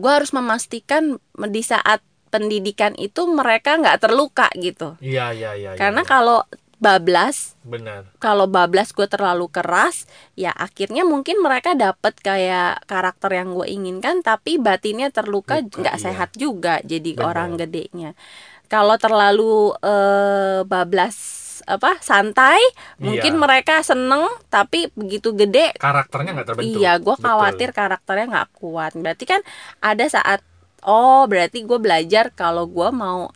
gua 0.00 0.20
harus 0.24 0.32
memastikan 0.32 1.20
di 1.52 1.60
saat 1.60 2.00
pendidikan 2.34 2.98
itu 2.98 3.30
mereka 3.30 3.78
nggak 3.78 4.02
terluka 4.02 4.50
gitu 4.58 4.98
Iya, 4.98 5.30
iya, 5.30 5.54
iya. 5.54 5.70
iya, 5.74 5.78
karena 5.78 6.02
iya. 6.02 6.10
kalau 6.10 6.42
bablas 6.82 7.54
benar. 7.62 8.10
kalau 8.18 8.50
bablas 8.50 8.90
gue 8.90 9.06
terlalu 9.06 9.46
keras 9.48 10.04
ya 10.34 10.50
akhirnya 10.50 11.06
mungkin 11.06 11.38
mereka 11.40 11.72
dapat 11.72 12.18
kayak 12.18 12.82
karakter 12.84 13.30
yang 13.32 13.54
gue 13.54 13.70
inginkan 13.70 14.20
tapi 14.20 14.58
batinnya 14.58 15.08
terluka 15.08 15.62
Luka, 15.62 15.80
nggak 15.80 15.96
iya. 15.96 16.02
sehat 16.02 16.34
juga 16.34 16.82
jadi 16.82 17.14
Benar. 17.14 17.24
orang 17.30 17.50
gedenya 17.56 18.10
kalau 18.66 18.98
terlalu 18.98 19.72
eh, 19.80 20.60
bablas 20.66 21.40
apa 21.64 21.96
santai 22.04 22.60
mungkin 23.00 23.38
Iya. 23.38 23.40
mereka 23.40 23.80
seneng 23.80 24.26
tapi 24.52 24.90
begitu 24.92 25.32
gede 25.32 25.72
Karakternya 25.78 26.36
nggak 26.36 26.48
terbentuk. 26.52 26.80
Iya, 26.82 26.92
gue 27.00 27.14
Betul. 27.16 27.24
khawatir 27.24 27.68
karakternya 27.72 28.26
nggak 28.28 28.50
kuat. 28.58 28.92
Berarti 28.98 29.24
kan 29.24 29.40
ada 29.80 30.04
saat, 30.10 30.42
oh 30.86 31.24
berarti 31.30 31.64
gue 31.64 31.78
belajar 31.80 32.30
kalau 32.32 32.64
gue 32.68 32.88
mau 32.94 33.28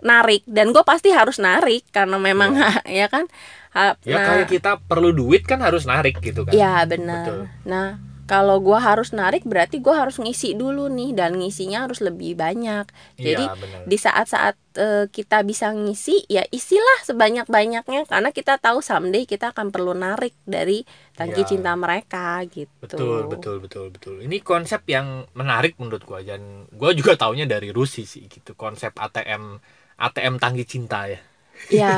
narik 0.00 0.42
dan 0.48 0.72
gue 0.72 0.80
pasti 0.82 1.12
harus 1.12 1.36
narik 1.36 1.84
karena 1.92 2.16
memang 2.16 2.56
ya 2.88 3.06
kan. 3.12 3.28
Ha- 3.70 3.94
Ya 4.02 4.18
nah, 4.18 4.26
kayak 4.26 4.48
kita 4.50 4.70
perlu 4.90 5.14
duit 5.14 5.46
kan 5.46 5.62
harus 5.62 5.86
narik 5.86 6.18
gitu 6.18 6.42
kan. 6.42 6.52
ya 6.52 6.82
benar. 6.88 7.46
Nah 7.62 8.09
kalau 8.30 8.56
gua 8.66 8.78
harus 8.88 9.10
narik 9.20 9.42
berarti 9.50 9.76
gua 9.84 9.94
harus 10.06 10.16
ngisi 10.22 10.54
dulu 10.54 10.86
nih 10.98 11.10
dan 11.18 11.30
ngisinya 11.40 11.78
harus 11.84 11.98
lebih 12.08 12.32
banyak 12.38 12.86
jadi 13.18 13.44
Iya, 13.50 13.58
benar. 13.62 13.80
di 13.90 13.96
saat-saat 13.98 14.54
eh, 14.78 15.04
kita 15.16 15.38
bisa 15.50 15.66
ngisi 15.74 16.16
ya 16.30 16.42
isilah 16.58 16.98
sebanyak-banyaknya 17.08 18.00
karena 18.06 18.30
kita 18.38 18.54
tahu 18.62 18.78
someday 18.80 19.24
kita 19.26 19.50
akan 19.52 19.74
perlu 19.74 19.92
narik 20.04 20.32
dari 20.46 20.86
tangki 21.18 21.42
Iya. 21.42 21.48
cinta 21.50 21.72
mereka 21.74 22.40
gitu 22.54 22.70
Betul, 22.80 23.20
betul, 23.28 23.56
betul, 23.60 23.86
betul. 23.92 24.14
Ini 24.24 24.36
konsep 24.40 24.80
yang 24.88 25.28
menarik 25.36 25.76
menurut 25.76 26.00
gua 26.08 26.20
dan 26.24 26.64
gua 26.72 26.90
juga 26.96 27.12
taunya 27.18 27.44
dari 27.44 27.68
Rusi 27.76 28.08
sih 28.08 28.24
gitu. 28.30 28.56
Konsep 28.56 28.96
ATM 28.96 29.60
ATM 30.00 30.34
tangki 30.40 30.64
cinta 30.64 31.04
ya. 31.12 31.20
ya 31.68 31.92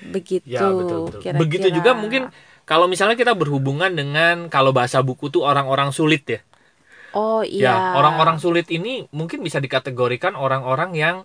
begitu 0.00 0.44
Ya, 0.54 0.60
betul, 0.72 0.98
betul. 1.08 1.20
kira-kira. 1.20 1.40
Begitu 1.40 1.66
juga 1.72 1.90
mungkin 1.96 2.22
kalau 2.70 2.86
misalnya 2.92 3.16
kita 3.20 3.32
berhubungan 3.40 3.92
dengan 4.00 4.36
kalau 4.54 4.70
bahasa 4.78 4.98
buku 5.08 5.26
tuh 5.34 5.42
orang-orang 5.50 5.90
sulit 5.98 6.22
ya. 6.28 6.40
oh 7.14 7.42
Ya, 7.64 7.74
iya 7.78 7.78
orang-orang 7.98 8.36
sulit 8.42 8.66
ini 8.76 9.06
mungkin 9.18 9.38
bisa 9.46 9.58
dikategorikan 9.64 10.34
orang-orang 10.44 10.90
yang 11.02 11.16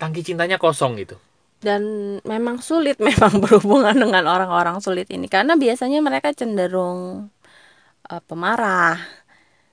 tangki 0.00 0.22
cintanya 0.28 0.58
kosong 0.64 0.92
gitu. 1.02 1.16
dan 1.58 1.82
memang 2.22 2.62
sulit 2.62 2.96
memang 3.08 3.42
berhubungan 3.42 3.94
dengan 3.98 4.24
orang-orang 4.30 4.78
sulit 4.78 5.10
ini 5.10 5.26
karena 5.26 5.58
biasanya 5.58 5.98
mereka 6.04 6.30
cenderung 6.34 7.30
eh, 8.10 8.22
pemarah, 8.28 8.98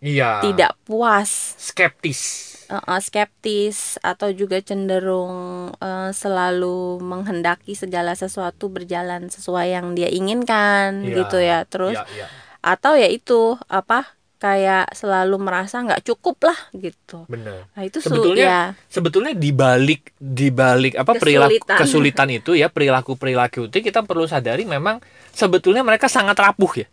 Iya. 0.02 0.32
tidak 0.40 0.76
puas, 0.88 1.58
Skeptis. 1.58 2.55
Eh, 2.66 2.76
eh, 2.76 3.00
skeptis 3.00 3.78
atau 4.00 4.30
juga 4.30 4.58
cenderung 4.60 5.36
eh, 5.76 6.12
selalu 6.12 6.98
menghendaki 7.00 7.74
segala 7.74 8.14
sesuatu 8.14 8.68
berjalan 8.68 9.28
sesuai 9.28 9.68
yang 9.72 9.94
dia 9.94 10.08
inginkan 10.08 11.02
Iya. 11.02 11.16
gitu 11.18 11.38
ya. 11.38 11.60
Terus 11.64 11.96
Iya, 11.96 12.06
iya. 12.16 12.28
atau 12.62 12.94
ya 12.94 13.08
itu 13.08 13.40
apa 13.66 14.10
kayak 14.36 14.92
selalu 14.92 15.40
merasa 15.40 15.80
nggak 15.80 16.04
cukup 16.04 16.38
lah 16.44 16.60
gitu. 16.72 17.24
Bener. 17.26 17.66
Nah, 17.68 17.82
itu 17.82 17.98
Sebetulnya 17.98 18.46
ya. 18.46 18.62
sebetulnya 18.86 19.34
di 19.34 19.50
balik 19.50 20.14
di 20.16 20.50
balik 20.50 20.94
apa 20.94 21.16
perilaku 21.16 21.56
Kesulitan. 21.56 21.78
kesulitan 21.80 22.30
itu 22.32 22.52
ya 22.54 22.68
perilaku 22.68 23.16
perilaku 23.16 23.72
itu 23.72 23.80
kita 23.82 24.04
perlu 24.04 24.28
sadari 24.28 24.62
memang 24.64 25.00
sebetulnya 25.32 25.82
mereka 25.82 26.06
sangat 26.06 26.36
rapuh 26.36 26.74
ya. 26.76 26.88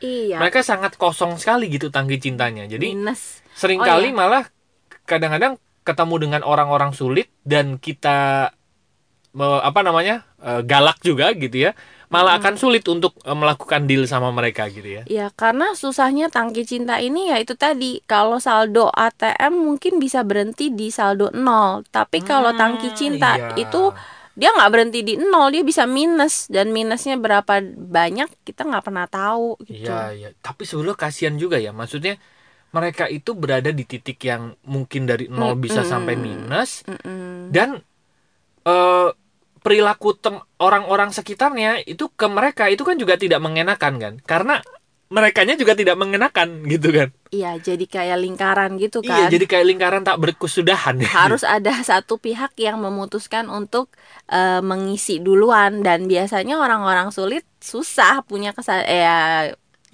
Iya. 0.00 0.36
Mereka 0.38 0.60
sangat 0.60 0.94
kosong 0.94 1.34
sekali 1.34 1.66
gitu 1.68 1.88
tangki 1.88 2.16
cintanya. 2.16 2.64
Jadi 2.64 2.92
minus. 2.92 3.40
sering 3.52 3.78
kali 3.78 4.08
Oh, 4.08 4.12
iya. 4.12 4.16
malah 4.16 4.44
kadang-kadang 5.10 5.54
ketemu 5.84 6.14
dengan 6.28 6.42
orang-orang 6.46 6.92
sulit 6.96 7.28
dan 7.44 7.76
kita 7.76 8.50
me- 9.34 9.62
apa 9.62 9.80
namanya 9.86 10.14
eh, 10.42 10.60
galak 10.64 10.98
juga 11.02 11.26
gitu 11.34 11.56
ya 11.70 11.70
malah 12.12 12.38
akan 12.38 12.54
sulit 12.62 12.84
untuk 12.86 13.12
eh, 13.26 13.36
melakukan 13.36 13.82
deal 13.90 14.04
sama 14.06 14.30
mereka 14.30 14.70
gitu 14.70 15.02
ya 15.02 15.04
Ya 15.04 15.28
karena 15.36 15.76
susahnya 15.76 16.32
tangki 16.32 16.64
cinta 16.64 16.96
ini 16.96 17.28
ya 17.28 17.36
itu 17.36 17.52
tadi 17.60 18.00
kalau 18.08 18.40
saldo 18.40 18.88
ATM 18.88 19.52
mungkin 19.52 20.00
bisa 20.00 20.24
berhenti 20.24 20.72
di 20.72 20.88
saldo 20.88 21.28
nol 21.36 21.84
tapi 21.92 22.24
kalau 22.24 22.56
tangki 22.56 22.88
Hmm, 22.88 22.96
cinta 22.96 23.36
iya. 23.36 23.52
itu 23.52 23.92
dia 24.32 24.48
nggak 24.56 24.70
berhenti 24.72 24.98
di 25.04 25.14
nol 25.20 25.52
dia 25.52 25.60
bisa 25.60 25.84
minus 25.84 26.48
dan 26.48 26.72
minusnya 26.72 27.20
berapa 27.20 27.60
banyak 27.96 28.28
kita 28.48 28.64
nggak 28.64 28.84
pernah 28.86 29.04
tahu 29.04 29.60
gitu 29.68 29.76
Iya, 29.80 29.92
iya. 30.16 30.28
Tapi 30.44 30.62
sebetulnya 30.68 30.96
kasihan 31.04 31.34
juga 31.42 31.56
ya. 31.56 31.70
Maksudnya 31.80 32.12
mereka 32.76 33.04
itu 33.16 33.30
berada 33.42 33.70
di 33.78 33.84
titik 33.92 34.18
yang 34.30 34.42
mungkin 34.66 35.02
dari 35.10 35.24
nol 35.30 35.54
bisa 35.64 35.82
Mm-mm. 35.82 35.90
sampai 35.92 36.14
minus 36.18 36.70
Mm-mm. 36.88 37.54
dan 37.54 37.80
eh, 38.66 39.08
perilaku 39.64 40.08
orang-orang 40.60 41.10
sekitarnya 41.16 41.70
itu 41.88 42.04
ke 42.12 42.26
mereka 42.28 42.64
itu 42.72 42.82
kan 42.88 42.96
juga 43.02 43.14
tidak 43.16 43.40
mengenakan 43.46 43.94
kan? 44.02 44.14
Karena 44.24 44.54
merekanya 45.14 45.54
juga 45.60 45.72
tidak 45.80 45.96
mengenakan 46.00 46.48
gitu 46.72 46.88
kan. 46.92 47.08
iya 47.34 47.48
jadi 47.66 47.84
kayak 47.94 48.18
lingkaran 48.24 48.70
gitu 48.82 48.98
Iya, 49.04 49.22
kan 49.28 49.30
jadi 49.32 49.44
kayak 49.50 49.66
lingkaran 49.70 50.02
tak 50.08 50.16
berkesudahan. 50.22 50.96
harus 51.16 51.42
ada 51.44 51.72
satu 51.84 52.14
pihak 52.24 52.52
yang 52.56 52.78
memutuskan 52.80 53.46
untuk 53.52 53.86
eh, 54.30 54.60
mengisi 54.70 55.20
duluan 55.26 55.72
dan 55.86 56.06
biasanya 56.12 56.54
orang-orang 56.64 57.08
sulit 57.16 57.44
susah 57.60 58.24
punya 58.28 58.50
kesal 58.56 58.80
ya 58.84 59.12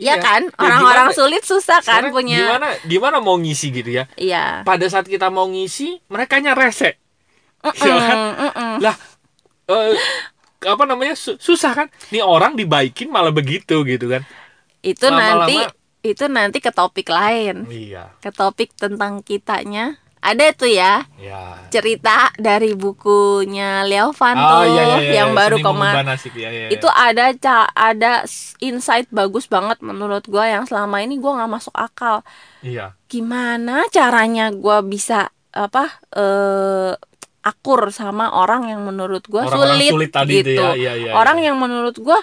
Iya. 0.00 0.16
ya 0.16 0.16
kan 0.19 0.42
Ya, 0.42 0.57
orang-orang 0.57 1.07
gimana- 1.07 1.19
sulit 1.19 1.42
susah 1.45 1.78
kan 1.78 2.09
Sekarang 2.09 2.12
punya 2.16 2.40
gimana 2.40 2.69
gimana 2.83 3.16
mau 3.19 3.37
ngisi 3.37 3.69
gitu 3.71 3.90
ya? 3.92 4.09
iya 4.14 4.64
Pada 4.64 4.87
saat 4.87 5.04
kita 5.04 5.28
mau 5.28 5.45
ngisi, 5.45 6.00
merekanya 6.07 6.52
rese. 6.52 6.97
Ya 7.61 7.95
kan? 7.95 8.16
Mm, 8.16 8.35
mm, 8.35 8.52
mm. 8.54 8.75
lah 8.80 8.97
eh, 9.69 9.92
apa 10.62 10.83
namanya 10.83 11.12
su- 11.14 11.37
susah 11.37 11.73
kan 11.75 11.87
nih 12.09 12.21
orang 12.21 12.52
dibaikin 12.52 13.07
malah 13.07 13.30
begitu 13.30 13.80
gitu 13.83 14.09
kan 14.09 14.25
itu 14.80 15.04
Lama-lama- 15.04 15.45
nanti 15.45 15.57
itu 16.02 16.25
nanti 16.26 16.59
ke 16.59 16.69
topik 16.71 17.07
lain 17.07 17.69
iya 17.69 18.16
ke 18.19 18.28
topik 18.30 18.73
tentang 18.75 19.21
kitanya 19.21 20.00
ada 20.21 20.53
tuh 20.53 20.69
ya 20.69 21.09
ya 21.17 21.65
cerita 21.73 22.29
dari 22.37 22.77
bukunya 22.77 23.89
Leo 23.89 24.12
Van 24.12 24.37
oh 24.37 24.45
tuh 24.45 24.62
iya 24.69 24.83
iya, 24.85 24.99
iya 25.00 25.12
yang 25.25 25.31
iya. 25.33 25.39
baru 25.41 25.57
kemarin 25.65 26.07
nasib 26.07 26.37
ya, 26.37 26.53
ya, 26.53 26.69
ya. 26.69 26.71
itu 26.77 26.89
ada 26.93 27.25
ca 27.41 27.57
ada 27.73 28.12
insight 28.61 29.09
bagus 29.09 29.49
banget 29.49 29.81
menurut 29.81 30.25
gua 30.29 30.45
yang 30.45 30.69
selama 30.69 31.00
ini 31.00 31.17
gua 31.17 31.41
nggak 31.41 31.53
masuk 31.57 31.73
akal 31.73 32.21
iya 32.61 32.93
gimana 33.09 33.89
caranya 33.89 34.53
gua 34.53 34.85
bisa 34.85 35.33
apa 35.57 35.89
eh 36.12 36.95
akur 37.41 37.89
sama 37.89 38.37
orang 38.37 38.69
yang 38.69 38.85
menurut 38.85 39.25
gua 39.25 39.49
Orang-orang 39.49 39.81
sulit, 39.81 39.93
sulit 39.97 40.11
tadi 40.12 40.45
itu 40.45 40.53
gitu 40.53 40.61
ya, 40.61 40.77
iya, 40.77 40.93
iya, 41.00 41.12
orang 41.17 41.41
iya. 41.41 41.50
yang 41.50 41.57
menurut 41.57 41.97
gua 41.97 42.21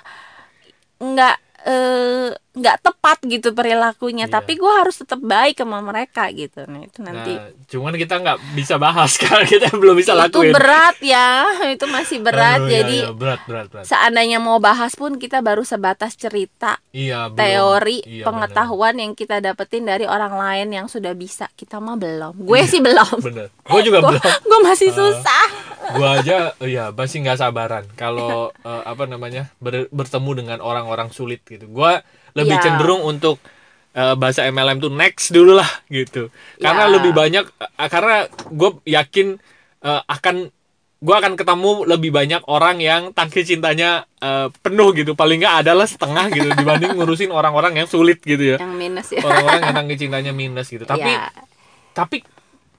nggak 1.01 1.35
eh, 1.65 2.29
nggak 2.57 2.77
tepat 2.81 3.17
gitu 3.21 3.51
perilakunya 3.51 4.25
Iya. 4.25 4.33
tapi 4.33 4.53
gua 4.53 4.81
harus 4.81 4.97
tetap 4.97 5.17
baik 5.17 5.55
sama 5.55 5.77
mereka 5.79 6.25
gitu. 6.29 6.63
Nah 6.63 6.81
itu 6.81 6.99
nanti. 6.99 7.31
nah 7.31 7.47
cuman 7.65 7.93
kita 7.93 8.15
nggak 8.17 8.37
bisa 8.53 8.75
bahas 8.75 9.13
karena 9.21 9.45
kita 9.45 9.67
belum 9.71 9.93
bisa 9.93 10.11
itu 10.11 10.19
lakuin. 10.19 10.51
berat 10.51 10.97
ya 10.99 11.29
itu 11.73 11.85
masih 11.85 12.17
berat. 12.19 12.59
Aduh, 12.59 12.67
iya, 12.67 12.75
jadi 12.81 12.97
iya, 12.99 13.09
berat 13.11 13.41
berat 13.43 13.67
berat. 13.67 13.85
seandainya 13.85 14.37
mau 14.37 14.57
bahas 14.57 14.91
pun 14.91 15.15
kita 15.15 15.39
baru 15.39 15.61
sebatas 15.61 16.13
cerita 16.13 16.81
iya 16.89 17.25
belum. 17.25 17.37
teori 17.37 17.97
Iya, 18.01 18.23
pengetahuan 18.23 18.95
yang 18.97 19.13
kita 19.13 19.37
dapetin 19.37 19.83
dari 19.83 20.03
orang 20.03 20.33
lain 20.33 20.67
yang 20.73 20.87
sudah 20.87 21.13
bisa. 21.13 21.45
Kita 21.51 21.77
mah 21.77 21.95
belum. 21.95 22.33
Gue 22.39 22.65
sih 22.65 22.79
belum. 22.79 23.21
bener 23.27 23.47
gue 23.53 23.81
juga 23.83 23.99
gue 23.99 24.17
belum. 24.17 24.61
masih 24.63 24.89
Eh, 24.89 24.95
susah. 24.95 25.45
gua 25.89 26.17
aja 26.17 26.37
iya 26.59 26.89
masih 26.89 27.21
nggak 27.21 27.37
sabaran. 27.37 27.85
Kalau 27.93 28.49
eh, 28.57 28.83
apa 28.83 29.05
namanya 29.05 29.53
ber- 29.57 29.87
bertemu 29.89 30.31
dengan 30.35 30.57
orang-orang 30.59 31.07
sulit 31.09 31.43
gitu. 31.43 31.67
Gua 31.67 32.01
lebih 32.37 32.55
Iya. 32.55 32.63
cenderung 32.63 33.01
untuk 33.01 33.41
eh, 33.91 34.13
bahasa 34.13 34.45
MLM 34.45 34.77
tuh 34.77 34.93
next 34.93 35.33
dulu 35.33 35.57
lah 35.57 35.65
gitu. 35.89 36.29
Karena 36.55 36.85
Ya. 36.85 36.93
lebih 36.93 37.11
banyak 37.11 37.45
eh, 37.49 37.89
karena 37.89 38.29
gue 38.29 38.69
yakin 38.85 39.27
eh, 39.81 40.01
akan 40.05 40.53
gua 40.97 41.21
akan 41.21 41.33
ketemu 41.33 41.85
lebih 41.85 42.09
banyak 42.09 42.41
orang 42.45 42.77
yang 42.77 43.09
tangki 43.11 43.41
cintanya 43.41 44.05
eh, 44.17 44.53
penuh 44.55 44.93
gitu. 44.93 45.13
Paling 45.13 45.41
nggak 45.41 45.65
adalah 45.65 45.85
setengah 45.85 46.29
gitu 46.29 46.49
dibanding 46.53 46.93
ngurusin 46.97 47.29
orang-orang 47.29 47.73
yang 47.75 47.89
sulit 47.89 48.21
gitu 48.21 48.53
ya. 48.53 48.57
Yang 48.57 48.73
minus 48.75 49.07
ya. 49.09 49.21
Orang-orang 49.21 49.61
yang 49.65 49.75
tangki 49.75 49.95
cintanya 49.97 50.31
minus 50.31 50.69
gitu. 50.69 50.85
Tapi 50.85 51.09
Ya. 51.09 51.33
tapi 51.91 52.21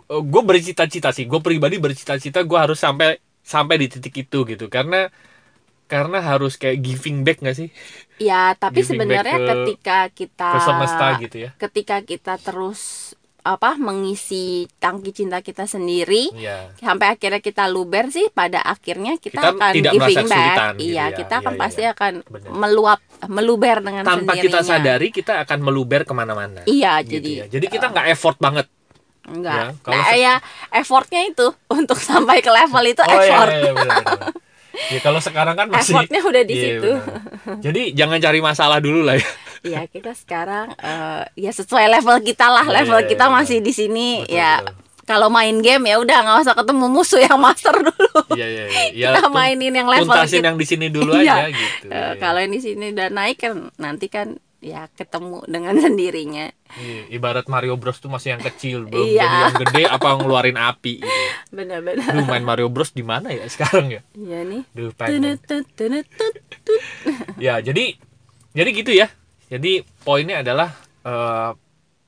gue 0.09 0.43
bercita-cita 0.43 1.11
sih. 1.11 1.27
Gue 1.27 1.39
pribadi 1.39 1.77
bercita-cita 1.77 2.41
gue 2.41 2.59
harus 2.59 2.79
sampai 2.79 3.19
sampai 3.43 3.75
di 3.77 3.87
titik 3.91 4.15
itu 4.21 4.47
gitu. 4.47 4.67
Karena 4.67 5.11
karena 5.87 6.21
harus 6.21 6.55
kayak 6.55 6.79
giving 6.79 7.23
back 7.23 7.41
gak 7.41 7.57
sih 7.57 7.73
ya 8.19 8.53
tapi 8.53 8.81
sebenarnya 8.83 9.37
ke- 9.37 9.47
ketika 9.49 9.99
kita 10.11 10.51
ke 10.51 10.61
semesta 10.61 11.07
gitu 11.19 11.37
ya 11.39 11.51
ketika 11.57 11.97
kita 12.01 12.35
terus 12.37 13.13
apa 13.41 13.79
mengisi 13.79 14.69
tangki 14.77 15.09
cinta 15.11 15.41
kita 15.41 15.65
sendiri 15.65 16.29
Iya 16.31 16.69
sampai 16.77 17.17
akhirnya 17.17 17.41
kita 17.41 17.65
luber 17.67 18.11
sih 18.11 18.29
pada 18.29 18.61
akhirnya 18.61 19.17
kita, 19.17 19.41
Kita 19.41 19.51
akan 19.51 19.73
tidak 19.73 19.93
giving 19.95 20.27
back 20.27 20.57
gitu 20.75 20.83
iya 20.85 21.05
ya. 21.07 21.17
kita 21.17 21.33
Iya, 21.33 21.41
akan 21.41 21.53
iya, 21.55 21.61
pasti 21.61 21.83
iya. 21.83 21.91
akan 21.91 22.13
Benar. 22.27 22.51
meluap 22.53 23.01
meluber 23.27 23.77
dengan 23.81 24.03
tanpa 24.05 24.21
sendirinya 24.31 24.45
kita 24.45 24.61
sadari 24.61 25.09
kita 25.09 25.33
akan 25.41 25.59
meluber 25.63 26.01
ke 26.03 26.13
mana-mana 26.13 26.61
iya 26.67 27.01
gitu 27.01 27.15
jadi 27.17 27.31
ya. 27.33 27.45
jadi 27.49 27.67
kita 27.71 27.87
nggak 27.89 28.07
effort 28.11 28.37
banget 28.39 28.67
enggak 29.25 29.57
Ya, 29.57 29.67
kalau 29.79 29.95
nah 29.95 30.05
se- 30.07 30.19
ya 30.19 30.35
effortnya 30.71 31.23
itu 31.25 31.47
untuk 31.79 31.97
sampai 31.99 32.41
ke 32.41 32.51
level 32.51 32.85
itu 32.87 33.01
oh 33.01 33.09
iya, 33.09 33.21
effort 33.23 33.51
iya, 33.51 33.61
iya, 33.61 33.73
benar, 33.73 33.97
benar. 34.03 34.33
ya 34.93 35.01
kalau 35.01 35.19
sekarang 35.19 35.55
kan 35.55 35.67
masih 35.67 35.93
effortnya 35.93 36.21
udah 36.23 36.43
di 36.43 36.55
Iya, 36.55 36.63
situ 36.65 36.91
benar. 36.95 37.59
jadi 37.61 37.83
jangan 37.93 38.19
cari 38.19 38.41
masalah 38.41 38.79
dulu 38.79 39.03
lah 39.03 39.17
ya 39.17 39.29
Iya 39.61 39.81
kita 39.87 40.15
sekarang 40.15 40.71
eh, 40.73 41.23
ya 41.37 41.51
sesuai 41.51 41.91
level 41.91 42.23
kita 42.23 42.47
lah 42.47 42.63
Iya, 42.63 42.75
level 42.79 43.01
iya, 43.01 43.09
kita 43.09 43.25
iya, 43.25 43.35
masih 43.35 43.59
benar. 43.59 43.67
di 43.67 43.73
sini 43.75 44.09
Betul, 44.23 44.37
ya 44.37 44.53
betul. 44.57 44.75
kalau 45.05 45.29
main 45.29 45.57
game 45.59 45.85
ya 45.85 45.97
udah 45.97 46.19
nggak 46.21 46.37
usah 46.43 46.55
ketemu 46.55 46.87
musuh 46.87 47.19
yang 47.19 47.35
master 47.37 47.75
dulu 47.83 48.19
iya 48.33 48.47
iya 48.47 48.65
iya 48.69 48.85
ya, 48.95 49.09
kita 49.15 49.29
mainin 49.29 49.73
yang 49.73 49.89
level 49.89 50.07
tuntasin 50.07 50.39
kita 50.39 50.47
yang 50.47 50.57
di 50.57 50.67
sini 50.67 50.87
dulu 50.89 51.11
Iya. 51.13 51.35
aja 51.35 51.47
gitu 51.51 51.87
Iya. 51.87 52.07
kalau 52.17 52.39
yang 52.39 52.53
di 52.53 52.61
sini 52.61 52.85
udah 52.93 53.09
naik 53.09 53.37
kan 53.37 53.55
nanti 53.77 54.07
kan 54.07 54.39
ya 54.59 54.91
ketemu 54.91 55.47
dengan 55.47 55.75
sendirinya 55.81 56.51
Iya, 56.75 57.09
ibarat 57.11 57.47
Mario 57.47 57.75
Bros 57.75 57.97
tuh 57.97 58.09
masih 58.09 58.35
yang 58.35 58.43
kecil, 58.43 58.85
belum 58.85 59.09
Iya. 59.09 59.23
jadi 59.23 59.37
yang 59.41 59.57
gede 59.59 59.83
apa 59.89 60.09
ngeluarin 60.15 60.55
api 60.55 61.01
gitu. 61.01 61.23
benar-benar 61.57 62.13
Duh, 62.13 62.25
main 62.25 62.43
Mario 62.43 62.69
Bros 62.69 62.91
di 62.91 63.01
mana 63.01 63.31
ya 63.31 63.47
sekarang 63.47 63.89
ya? 63.89 64.01
iya 64.13 64.45
nih 64.45 64.63
Duh, 64.71 64.93
pengen. 64.93 65.39
Ya, 67.39 67.59
jadi 67.59 67.97
jadi 68.51 68.71
gitu 68.73 68.93
ya. 68.93 69.09
Jadi 69.49 69.81
poinnya 70.03 70.43
adalah 70.43 70.75
eh, 71.01 71.51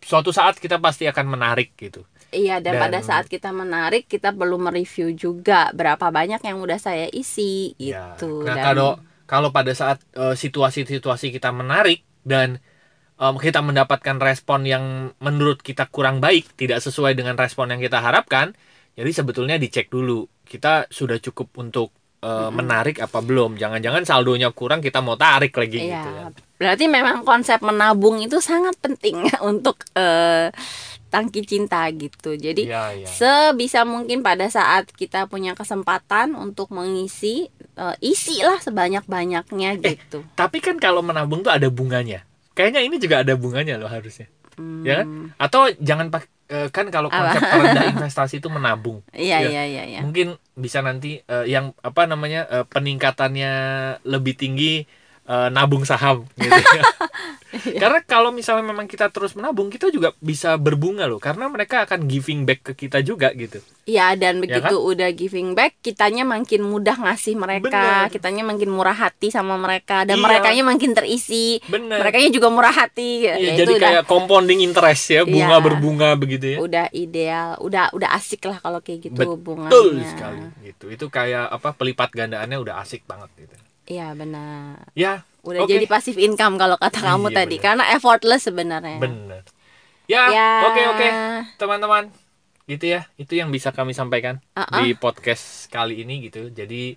suatu 0.01 0.29
saat 0.29 0.59
kita 0.59 0.77
pasti 0.77 1.07
akan 1.07 1.27
menarik 1.31 1.73
gitu. 1.75 2.05
Iya 2.31 2.59
dan, 2.59 2.77
Dan- 2.77 2.83
pada 2.85 2.99
saat 3.01 3.27
kita 3.27 3.51
menarik 3.51 4.07
kita 4.07 4.31
perlu 4.31 4.55
mereview 4.57 5.11
juga 5.13 5.73
berapa 5.73 6.11
banyak 6.11 6.39
yang 6.39 6.59
udah 6.59 6.77
saya 6.77 7.09
isi 7.09 7.75
Ya. 7.77 8.15
gitu. 8.15 8.45
Nah, 8.45 8.55
Dan- 8.55 8.67
kalau 8.67 8.91
kalau 9.25 9.49
pada 9.49 9.73
saat 9.73 10.03
eh, 10.13 10.35
situasi-situasi 10.35 11.31
kita 11.31 11.49
menarik 11.51 12.03
dan 12.23 12.59
em, 13.17 13.35
kita 13.37 13.61
mendapatkan 13.61 14.17
respon 14.19 14.65
yang 14.65 14.85
menurut 15.19 15.61
kita 15.61 15.87
kurang 15.89 16.19
baik, 16.19 16.57
tidak 16.57 16.81
sesuai 16.81 17.13
dengan 17.13 17.37
respon 17.37 17.71
yang 17.73 17.81
kita 17.81 18.01
harapkan, 18.01 18.53
jadi 18.97 19.11
sebetulnya 19.13 19.57
dicek 19.57 19.89
dulu 19.89 20.25
kita 20.45 20.91
sudah 20.91 21.17
cukup 21.19 21.53
untuk 21.57 21.95
eh, 22.21 22.51
menarik 22.53 23.01
apa 23.01 23.23
belum. 23.23 23.57
Jangan-jangan 23.57 24.05
saldonya 24.05 24.51
kurang 24.53 24.83
kita 24.83 25.01
mau 25.01 25.17
tarik 25.17 25.55
lagi 25.57 25.79
Iya, 25.79 25.89
gitu 25.97 26.11
kan. 26.11 26.31
berarti 26.61 26.85
memang 26.85 27.25
konsep 27.25 27.57
menabung 27.65 28.21
itu 28.21 28.37
sangat 28.45 28.77
penting 28.77 29.25
untuk 29.51 29.89
eh, 29.97 30.53
tangki 31.11 31.43
cinta 31.43 31.85
gitu. 31.91 32.33
Jadi 32.33 32.65
Iya, 32.65 32.95
iya. 32.97 33.07
sebisa 33.07 33.83
mungkin 33.83 34.23
pada 34.23 34.47
saat 34.47 34.89
kita 34.89 35.27
punya 35.27 35.53
kesempatan 35.53 36.33
untuk 36.33 36.71
mengisi 36.71 37.51
eh, 37.75 37.97
isilah 38.01 38.63
sebanyak-banyaknya 38.63 39.71
gitu. 39.79 40.23
Tapi 40.33 40.59
kan 40.59 40.77
kalau 40.77 41.03
menabung 41.03 41.43
tuh 41.43 41.51
ada 41.51 41.67
bunganya. 41.67 42.23
Kayaknya 42.53 42.81
ini 42.83 42.97
juga 42.97 43.21
ada 43.21 43.35
bunganya 43.35 43.75
loh 43.77 43.87
harusnya. 43.87 44.31
Hmm, 44.55 44.83
Ya 44.83 45.03
kan? 45.03 45.07
Atau 45.37 45.71
jangan 45.77 46.09
pak 46.09 46.27
eh, 46.47 46.69
kan 46.69 46.87
kalau 46.89 47.09
konsep 47.09 47.41
terendah 47.41 47.85
investasi 47.95 48.39
itu 48.39 48.47
menabung. 48.47 49.01
Iya 49.11 49.39
Ya. 49.41 49.49
iya 49.49 49.63
iya 49.67 49.83
iya. 49.87 50.01
Mungkin 50.03 50.35
bisa 50.55 50.79
nanti 50.81 51.23
eh, 51.23 51.47
yang 51.47 51.73
apa 51.81 52.05
namanya 52.05 52.45
eh, 52.47 52.65
peningkatannya 52.65 53.53
lebih 54.05 54.35
tinggi 54.35 54.85
eh, 55.31 55.49
nabung 55.49 55.87
saham 55.87 56.27
gitu. 56.35 56.51
ya. 56.51 56.83
Karena 57.83 57.99
kalau 58.03 58.31
misalnya 58.31 58.63
memang 58.63 58.87
kita 58.87 59.11
terus 59.11 59.35
menabung, 59.35 59.71
kita 59.71 59.91
juga 59.91 60.15
bisa 60.23 60.55
berbunga 60.55 61.11
loh 61.11 61.19
karena 61.19 61.51
mereka 61.51 61.83
akan 61.83 62.07
giving 62.07 62.47
back 62.47 62.63
ke 62.63 62.87
kita 62.87 63.03
juga 63.03 63.35
gitu. 63.35 63.59
Iya 63.91 64.15
dan 64.15 64.39
Ya 64.39 64.63
begitu 64.63 64.79
udah 64.79 65.11
giving 65.11 65.59
back, 65.59 65.83
kitanya 65.83 66.23
makin 66.23 66.63
mudah 66.63 66.95
ngasih 66.95 67.35
mereka, 67.35 68.07
Bener. 68.07 68.15
kitanya 68.15 68.47
makin 68.47 68.71
murah 68.71 68.95
hati 68.95 69.35
sama 69.35 69.59
mereka 69.59 70.07
dan 70.07 70.23
Iya. 70.23 70.25
merekanya 70.25 70.63
makin 70.63 70.95
terisi. 70.95 71.59
Bener. 71.67 71.99
Merekanya 71.99 72.31
juga 72.31 72.49
murah 72.55 72.71
hati. 72.71 73.27
Iya, 73.27 73.35
ya, 73.35 73.53
jadi 73.67 73.73
udah 73.83 73.91
kayak 73.91 74.05
compounding 74.07 74.61
interest 74.63 75.05
ya, 75.11 75.23
bunga 75.27 75.59
Iya. 75.59 75.65
berbunga 75.67 76.09
begitu 76.15 76.47
ya. 76.55 76.59
udah 76.63 76.87
ideal, 76.95 77.59
udah 77.59 77.91
udah 77.91 78.15
asik 78.15 78.47
lah 78.47 78.63
kalau 78.63 78.79
kayak 78.79 79.11
gitu. 79.11 79.19
Betul 79.43 80.07
sekali 80.07 80.39
gitu. 80.63 80.87
Itu 80.87 81.11
kayak 81.11 81.51
apa 81.51 81.75
pelipat 81.75 82.15
gandaannya 82.15 82.63
udah 82.63 82.79
asik 82.79 83.03
banget 83.11 83.27
gitu. 83.37 83.55
Iya 83.91 84.15
benar. 84.15 84.87
Ya, 84.95 85.27
Udah 85.43 85.65
Oke. 85.65 85.73
jadi 85.73 85.87
passive 85.89 86.21
income 86.21 86.55
kalau 86.55 86.77
kata 86.77 87.01
kamu 87.01 87.33
Iya, 87.33 87.37
tadi 87.43 87.57
benar. 87.57 87.65
karena 87.67 87.85
effortless 87.91 88.43
sebenarnya. 88.45 88.99
bener. 89.01 89.43
Ya, 90.07 90.23
Ya. 90.29 90.49
oke 90.69 90.81
oke 90.91 91.09
teman-teman. 91.57 92.05
Gitu 92.67 92.87
ya, 92.87 93.11
itu 93.17 93.35
yang 93.35 93.51
bisa 93.51 93.75
kami 93.75 93.91
sampaikan 93.91 94.39
Uh-uh. 94.55 94.79
di 94.79 94.95
podcast 94.95 95.67
kali 95.67 96.05
ini 96.05 96.23
gitu. 96.23 96.51
Jadi 96.51 96.95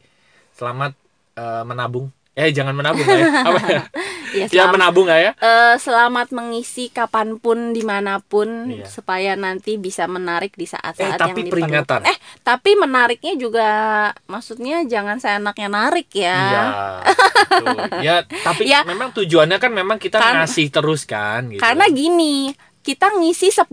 selamat 0.54 0.94
eh, 1.34 1.64
menabung. 1.66 2.14
Eh 2.34 2.50
jangan 2.50 2.74
menabung 2.74 3.06
ya. 3.06 3.26
Apa 3.48 3.60
ya? 3.64 3.84
Ya 4.36 4.46
selamat, 4.48 4.74
menabung 4.74 5.06
lah 5.06 5.20
ya. 5.20 5.32
eh, 5.36 5.76
selamat 5.78 6.28
mengisi 6.30 6.90
kapan 6.90 7.38
pun 7.38 7.70
di 7.70 7.82
mana 7.82 8.18
pun 8.20 8.68
Iya. 8.68 8.86
supaya 8.86 9.34
nanti 9.34 9.78
bisa 9.78 10.04
menarik 10.06 10.54
di 10.54 10.66
saat-saat 10.66 11.16
Eh, 11.16 11.20
tapi 11.20 11.40
yang 11.40 11.50
peringatan. 11.50 12.02
Eh 12.04 12.18
tapi 12.42 12.74
menariknya 12.74 13.34
juga 13.36 13.70
maksudnya 14.26 14.82
jangan 14.84 15.18
seenaknya 15.18 15.70
narik 15.70 16.10
ya. 16.12 16.34
Iya. 16.36 16.64
Ya, 18.02 18.16
tapi 18.42 18.66
Ya. 18.66 18.82
memang 18.84 19.12
tujuannya 19.12 19.58
kan 19.58 19.70
memang 19.70 19.98
kita 19.98 20.18
Kan- 20.18 20.42
ngasih 20.42 20.68
terus 20.70 21.04
kan 21.04 21.48
gitu. 21.48 21.62
Karena 21.62 21.86
gini, 21.88 22.52
kita 22.80 23.14
ngisi 23.14 23.48
10 23.48 23.70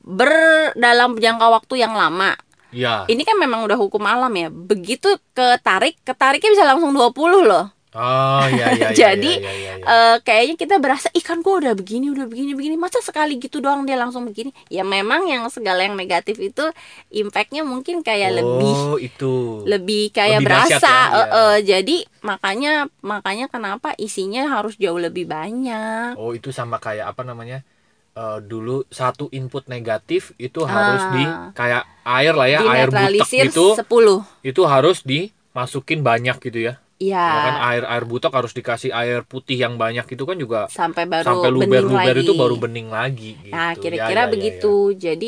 ber 0.00 0.32
dalam 0.74 1.14
jangka 1.14 1.46
waktu 1.52 1.74
yang 1.78 1.92
lama. 1.92 2.38
ya. 2.68 3.04
Ini 3.04 3.22
kan 3.22 3.36
memang 3.36 3.64
udah 3.64 3.76
hukum 3.76 4.00
alam 4.02 4.28
ya. 4.30 4.48
Begitu 4.48 5.08
ketarik, 5.32 5.96
ketariknya 6.02 6.52
bisa 6.52 6.64
langsung 6.64 6.92
20 6.92 7.40
loh. 7.42 7.72
Oh 7.98 8.46
iya 8.46 8.66
iya. 8.70 8.88
iya, 8.88 8.88
Jadi, 9.02 9.32
iya, 9.42 9.52
iya, 9.52 9.72
iya. 9.74 9.84
Eh, 9.84 10.16
kayaknya 10.22 10.54
kita 10.54 10.78
berasa 10.78 11.10
ikan 11.10 11.42
gue 11.42 11.50
udah 11.50 11.74
begini 11.74 12.06
udah 12.08 12.30
begini 12.30 12.54
begini 12.54 12.78
masa 12.78 13.02
sekali 13.02 13.34
gitu 13.36 13.58
doang 13.58 13.82
dia 13.82 13.98
langsung 13.98 14.22
begini 14.22 14.54
ya 14.68 14.86
memang 14.86 15.26
yang 15.26 15.42
segala 15.50 15.82
yang 15.82 15.98
negatif 15.98 16.38
itu 16.38 16.62
impactnya 17.10 17.66
mungkin 17.66 18.00
kayak 18.00 18.38
lebih 18.38 18.74
Oh, 18.78 18.96
itu. 18.96 19.66
lebih 19.66 20.14
kayak 20.14 20.38
Lebih 20.38 20.46
berasa 20.46 20.86
ya, 20.86 21.02
iya. 21.10 21.24
eh, 21.26 21.58
jadi 21.66 21.96
makanya 22.20 22.72
makanya 23.00 23.46
kenapa 23.48 23.98
isinya 23.98 24.46
harus 24.48 24.78
jauh 24.78 24.96
lebih 24.96 25.26
banyak 25.26 26.14
Oh, 26.14 26.30
itu 26.30 26.54
sama 26.54 26.78
kayak 26.78 27.10
apa 27.10 27.26
namanya? 27.26 27.66
Eh, 28.14 28.38
dulu 28.42 28.82
satu 28.88 29.30
input 29.30 29.66
negatif 29.66 30.34
itu 30.36 30.62
harus 30.62 31.02
Ah. 31.02 31.10
di 31.10 31.22
kayak 31.54 31.82
air 32.04 32.34
lah 32.34 32.48
ya, 32.48 32.60
air 32.62 32.88
butek 32.90 33.46
itu 33.46 33.66
10 33.74 34.22
itu 34.42 34.62
harus 34.62 35.02
dimasukin 35.02 36.02
banyak 36.02 36.38
gitu 36.38 36.60
ya. 36.66 36.74
Ya 37.00 37.18
Ya 37.32 37.38
kan 37.46 37.54
air 37.68 37.82
air 37.92 38.04
butek 38.10 38.32
harus 38.38 38.52
dikasih 38.58 38.90
air 39.00 39.18
putih 39.30 39.56
yang 39.64 39.74
banyak 39.82 40.06
itu 40.14 40.24
kan 40.30 40.36
juga 40.44 40.58
sampai 40.76 41.04
baru 41.14 41.34
sampai 41.34 41.48
bening 41.60 41.88
luber-luber 41.96 42.00
lagi 42.00 42.24
itu 42.24 42.32
baru 42.40 42.54
bening 42.62 42.88
lagi 42.98 43.26
gitu. 43.48 43.54
Nah, 43.54 43.72
Ya, 43.98 44.04
kira-kira 44.08 44.22
ya, 44.22 44.28
ya, 44.32 44.34
begitu. 44.34 44.92
Jadi 45.04 45.26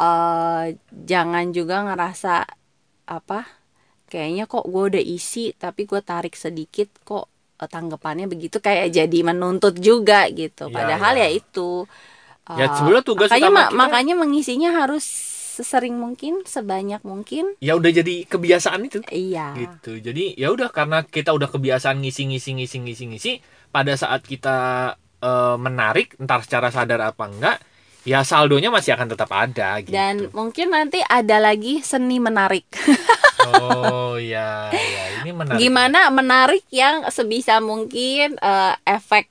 eh 0.00 0.62
jangan 1.10 1.44
juga 1.56 1.74
ngerasa 1.86 2.30
apa? 3.16 3.38
Kayaknya 4.10 4.44
kok 4.52 4.64
gue 4.72 4.82
udah 4.92 5.04
isi 5.16 5.40
tapi 5.62 5.82
gue 5.90 6.00
tarik 6.04 6.34
sedikit 6.44 6.88
kok 7.08 7.24
eh, 7.62 7.68
tanggapannya 7.74 8.26
begitu 8.32 8.58
kayak 8.66 8.88
jadi 8.98 9.18
menuntut 9.30 9.74
juga 9.88 10.28
gitu. 10.40 10.62
Ya, 10.64 10.74
Padahal 10.76 11.14
ya. 11.14 11.22
ya, 11.22 11.28
itu 11.32 11.86
Ya, 12.54 12.64
ya 12.64 12.66
eh, 12.70 12.76
sebenarnya 12.76 13.04
tugas 13.08 13.32
makanya 13.32 13.48
ma- 13.56 13.72
kita- 13.72 13.80
makanya 13.80 14.14
mengisinya 14.22 14.70
harus 14.80 15.04
sesering 15.52 15.92
mungkin, 15.94 16.40
sebanyak 16.48 17.04
mungkin. 17.04 17.52
Ya 17.60 17.76
udah 17.76 17.92
jadi 17.92 18.24
kebiasaan 18.24 18.88
itu. 18.88 18.98
Iya. 19.06 19.52
gitu 19.52 20.00
jadi 20.00 20.32
ya 20.34 20.48
udah 20.48 20.72
karena 20.72 21.04
kita 21.04 21.36
udah 21.36 21.52
kebiasaan 21.52 22.00
ngisi 22.00 22.32
ngisi 22.32 22.56
ngisi 22.56 22.76
ngisi 22.80 23.04
ngisi 23.12 23.32
pada 23.68 23.92
saat 23.92 24.24
kita 24.24 24.56
eh, 25.20 25.56
menarik 25.60 26.16
entar 26.16 26.40
secara 26.40 26.72
sadar 26.72 27.04
apa 27.04 27.28
enggak 27.28 27.56
ya 28.02 28.26
saldonya 28.26 28.72
masih 28.72 28.96
akan 28.96 29.08
tetap 29.12 29.30
ada 29.30 29.78
gitu 29.78 29.94
Dan 29.94 30.32
mungkin 30.32 30.72
nanti 30.72 30.98
ada 31.04 31.38
lagi 31.38 31.84
seni 31.84 32.18
menarik. 32.18 32.66
oh 33.42 34.16
ya 34.18 34.70
ya 34.70 35.04
ini 35.22 35.30
menarik 35.30 35.58
Gimana 35.60 36.10
menarik 36.10 36.64
yang 36.70 37.06
sebisa 37.10 37.58
mungkin 37.58 38.38
eh, 38.38 38.74
efek 38.86 39.28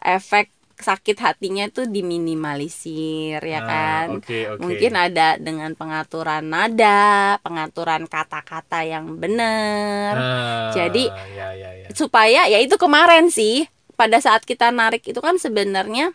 efek 0.00 0.52
sakit 0.76 1.16
hatinya 1.16 1.64
itu 1.64 1.84
diminimalisir 1.84 3.40
ya 3.40 3.60
Ah, 3.60 3.66
kan. 3.66 4.06
oke 4.20 4.38
oke 4.52 4.60
Mungkin 4.60 4.92
ada 4.92 5.36
dengan 5.36 5.72
pengaturan 5.72 6.44
nada, 6.44 7.36
pengaturan 7.40 8.04
kata-kata 8.04 8.82
yang 8.82 9.16
benar. 9.16 10.12
Ah, 10.14 10.70
Jadi, 10.70 11.08
ya 11.08 11.48
ya 11.52 11.70
ya 11.72 11.88
Supaya 11.92 12.44
ya 12.46 12.58
itu 12.60 12.76
kemarin 12.76 13.28
sih 13.28 13.66
pada 13.96 14.20
saat 14.20 14.44
kita 14.44 14.68
narik 14.68 15.00
itu 15.02 15.18
kan 15.18 15.40
sebenarnya 15.40 16.12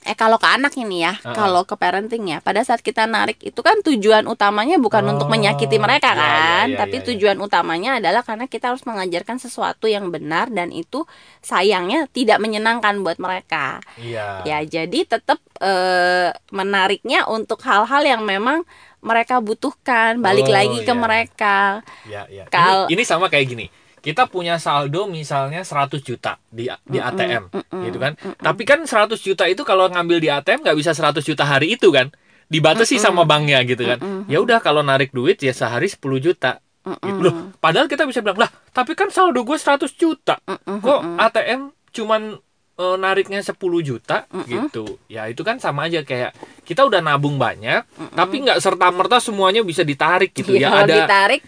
eh 0.00 0.14
kalau 0.14 0.36
ke 0.36 0.48
anak 0.48 0.72
ini 0.74 1.04
ya, 1.04 1.12
Ah. 1.20 1.36
kalau 1.36 1.62
ke 1.62 1.76
parenting 1.76 2.24
ya, 2.26 2.40
pada 2.40 2.60
saat 2.60 2.80
kita 2.80 3.04
narik 3.04 3.36
itu 3.40 3.60
kan 3.60 3.78
tujuan 3.80 4.24
utamanya 4.24 4.76
bukan 4.76 5.04
Oh, 5.04 5.12
untuk 5.12 5.28
menyakiti 5.28 5.76
mereka 5.76 6.10
iya, 6.10 6.16
iya, 6.16 6.24
kan, 6.24 6.66
iya, 6.66 6.78
tapi 6.78 6.96
iya, 6.96 7.02
iya. 7.02 7.08
tujuan 7.12 7.38
utamanya 7.38 7.90
adalah 8.00 8.22
karena 8.22 8.44
kita 8.44 8.72
harus 8.72 8.80
mengajarkan 8.82 9.36
sesuatu 9.36 9.84
yang 9.86 10.08
benar 10.08 10.48
dan 10.48 10.72
itu 10.72 11.04
sayangnya 11.40 12.08
tidak 12.10 12.38
menyenangkan 12.38 12.96
buat 13.00 13.16
mereka. 13.16 13.84
iya 13.96 14.40
Ya, 14.42 14.58
jadi 14.62 15.04
tetap 15.06 15.36
eh, 15.60 16.32
menariknya 16.50 17.28
untuk 17.28 17.60
hal-hal 17.60 18.00
yang 18.02 18.22
memang 18.24 18.64
mereka 19.00 19.40
butuhkan, 19.40 20.16
balik 20.18 20.44
Oh, 20.44 20.52
lagi 20.52 20.78
ke 20.80 20.92
iya. 20.92 20.96
mereka. 20.96 21.56
ya 22.04 22.24
ya 22.26 22.44
Kal- 22.46 22.88
ini, 22.88 22.96
ini 22.96 23.02
sama 23.02 23.28
kayak 23.28 23.46
gini 23.46 23.66
kita 24.00 24.26
punya 24.26 24.56
saldo 24.56 25.04
misalnya 25.04 25.60
100 25.60 26.00
juta 26.00 26.40
di 26.48 26.66
di 26.84 26.98
ATM 26.98 27.52
gitu 27.84 27.98
kan? 28.00 28.16
tapi 28.36 28.64
kan 28.64 28.80
100 28.82 29.14
juta 29.16 29.44
itu 29.44 29.60
kalau 29.62 29.86
ngambil 29.86 30.18
di 30.18 30.28
ATM 30.28 30.64
nggak 30.64 30.76
bisa 30.76 30.90
100 30.92 31.20
juta 31.20 31.44
hari 31.44 31.76
itu 31.76 31.92
kan? 31.92 32.08
Dibatasi 32.48 32.98
sama 32.98 33.22
banknya 33.22 33.62
gitu 33.62 33.84
kan? 33.84 34.00
ya 34.26 34.40
udah 34.40 34.58
kalau 34.58 34.80
narik 34.80 35.12
duit 35.12 35.38
ya 35.38 35.52
sehari 35.52 35.86
10 35.86 36.00
juta. 36.18 36.58
Gitu. 36.80 37.20
loh 37.20 37.52
padahal 37.60 37.86
kita 37.86 38.08
bisa 38.08 38.24
bilang 38.24 38.40
lah 38.40 38.48
tapi 38.72 38.96
kan 38.96 39.12
saldo 39.12 39.44
gue 39.44 39.54
100 39.54 39.84
juta. 39.94 40.40
Kok 40.64 41.00
ATM 41.20 41.60
cuman 41.92 42.40
eh, 42.80 42.96
nariknya 42.96 43.44
10 43.44 43.52
juta? 43.84 44.24
Gitu. 44.48 44.96
Ya 45.06 45.28
itu 45.28 45.44
kan 45.44 45.60
sama 45.60 45.92
aja 45.92 46.00
kayak 46.00 46.32
kita 46.64 46.88
udah 46.88 47.04
nabung 47.04 47.36
banyak 47.36 47.84
tapi 48.16 48.42
nggak 48.42 48.58
serta 48.58 48.88
merta 48.90 49.20
semuanya 49.20 49.60
bisa 49.60 49.84
ditarik 49.84 50.32
gitu 50.32 50.56
Ya, 50.56 50.72
ya. 50.72 50.88
ada 50.88 50.94
ditarik 51.04 51.42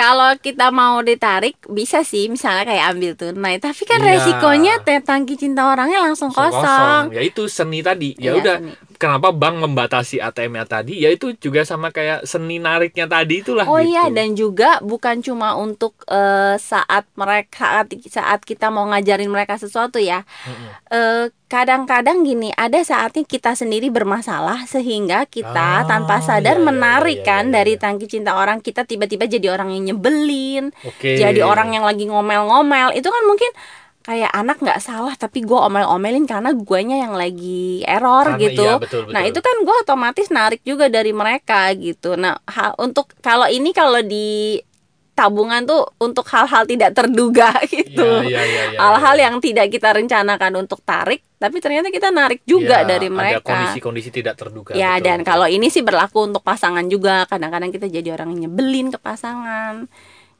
kalau 0.00 0.32
kita 0.40 0.72
mau 0.72 0.98
ditarik 1.00 1.60
bisa 1.68 2.00
sih 2.00 2.26
misalnya 2.26 2.64
kayak 2.64 2.84
ambil 2.90 3.12
tunai 3.12 3.60
tapi 3.60 3.84
kan 3.84 4.00
Iya. 4.00 4.16
resikonya 4.16 4.74
teh 4.80 4.96
tangki 4.98 5.36
cinta 5.36 5.68
orangnya 5.68 6.00
langsung 6.00 6.32
kosong. 6.32 6.56
kosong, 6.56 7.04
ya 7.12 7.20
itu 7.20 7.44
seni 7.46 7.80
tadi 7.80 8.16
ya 8.16 8.32
Iya, 8.32 8.40
udah 8.40 8.56
seni. 8.58 8.72
Kenapa 9.00 9.32
bank 9.32 9.64
membatasi 9.64 10.20
ATM-nya 10.20 10.68
tadi 10.68 11.00
ya 11.00 11.08
itu 11.08 11.32
juga 11.40 11.64
sama 11.64 11.88
kayak 11.88 12.28
seni 12.28 12.60
nariknya 12.60 13.08
tadi 13.08 13.40
itulah 13.40 13.64
Oh 13.64 13.80
gitu. 13.80 13.96
iya 13.96 14.12
dan 14.12 14.36
juga 14.36 14.76
bukan 14.84 15.24
cuma 15.24 15.56
untuk 15.56 15.96
eh, 16.04 16.60
saat 16.60 17.08
mereka 17.16 17.80
saat 18.12 18.44
kita 18.44 18.68
mau 18.68 18.84
ngajarin 18.92 19.32
mereka 19.32 19.56
sesuatu 19.56 19.96
ya. 19.96 20.28
Mm-mm. 20.44 20.70
Eh, 20.92 21.26
kadang-kadang 21.48 22.22
gini 22.22 22.52
ada 22.54 22.78
saatnya 22.84 23.26
kita 23.26 23.58
sendiri 23.58 23.90
bermasalah 23.90 24.68
sehingga 24.68 25.26
kita 25.26 25.82
Ah, 25.82 25.88
tanpa 25.88 26.20
sadar 26.22 26.60
iya, 26.60 26.62
iya, 26.62 26.68
menarik 26.68 27.18
iya, 27.20 27.26
kan 27.26 27.44
iya, 27.48 27.54
dari 27.58 27.74
iya. 27.74 27.80
tangki 27.80 28.06
cinta 28.06 28.36
orang 28.36 28.60
kita 28.60 28.84
tiba-tiba 28.86 29.24
jadi 29.26 29.50
orang 29.50 29.72
yang 29.74 29.90
nyebelin, 29.90 30.70
Oke. 30.84 31.16
jadi 31.18 31.40
orang 31.42 31.72
yang 31.74 31.82
lagi 31.82 32.04
ngomel-ngomel 32.06 32.92
itu 32.94 33.08
kan 33.08 33.24
mungkin 33.26 33.50
kayak 34.00 34.32
anak 34.32 34.56
nggak 34.58 34.80
salah 34.80 35.12
tapi 35.12 35.40
gue 35.40 35.54
omel-omelin 35.54 36.24
karena 36.24 36.50
guanya 36.52 36.96
yang 36.98 37.12
lagi 37.12 37.84
error 37.84 38.24
Karena- 38.26 38.42
gitu. 38.42 38.64
iya, 38.64 38.80
betul, 38.80 39.02
Nah 39.06 39.20
betul. 39.20 39.30
itu 39.30 39.40
kan 39.40 39.56
gue 39.60 39.76
otomatis 39.78 40.26
narik 40.28 40.60
juga 40.62 40.88
dari 40.88 41.12
mereka 41.12 41.68
gitu. 41.74 42.16
Nah 42.16 42.40
hal 42.44 42.74
untuk 42.76 43.12
kalau 43.20 43.44
ini 43.46 43.70
kalau 43.70 44.00
di 44.00 44.56
tabungan 45.12 45.60
tuh 45.62 45.84
untuk 46.00 46.24
hal-hal 46.26 46.64
tidak 46.64 46.96
terduga 46.96 47.52
gitu. 47.68 48.24
Iya, 48.24 48.40
iya, 48.40 48.62
iya, 48.72 48.78
Hal-hal 48.80 49.14
iya. 49.14 49.24
yang 49.28 49.36
tidak 49.36 49.68
kita 49.68 49.92
rencanakan 49.92 50.52
untuk 50.56 50.80
tarik, 50.80 51.20
tapi 51.36 51.60
ternyata 51.60 51.92
kita 51.92 52.08
narik 52.08 52.40
juga 52.42 52.80
Iya, 52.80 52.88
dari 52.88 53.06
Ada 53.06 53.14
mereka. 53.14 53.44
kondisi-kondisi 53.44 54.08
tidak 54.08 54.40
terduga. 54.40 54.72
Ya 54.72 54.96
betul, 54.96 55.04
dan 55.04 55.18
kalau 55.20 55.44
ini 55.44 55.68
sih 55.68 55.84
berlaku 55.84 56.24
untuk 56.24 56.40
pasangan 56.40 56.88
juga. 56.88 57.28
Kadang-kadang 57.28 57.68
kita 57.68 57.84
jadi 57.86 58.08
orang 58.10 58.32
yang 58.32 58.48
nyebelin 58.48 58.88
ke 58.88 58.96
pasangan. 58.96 59.84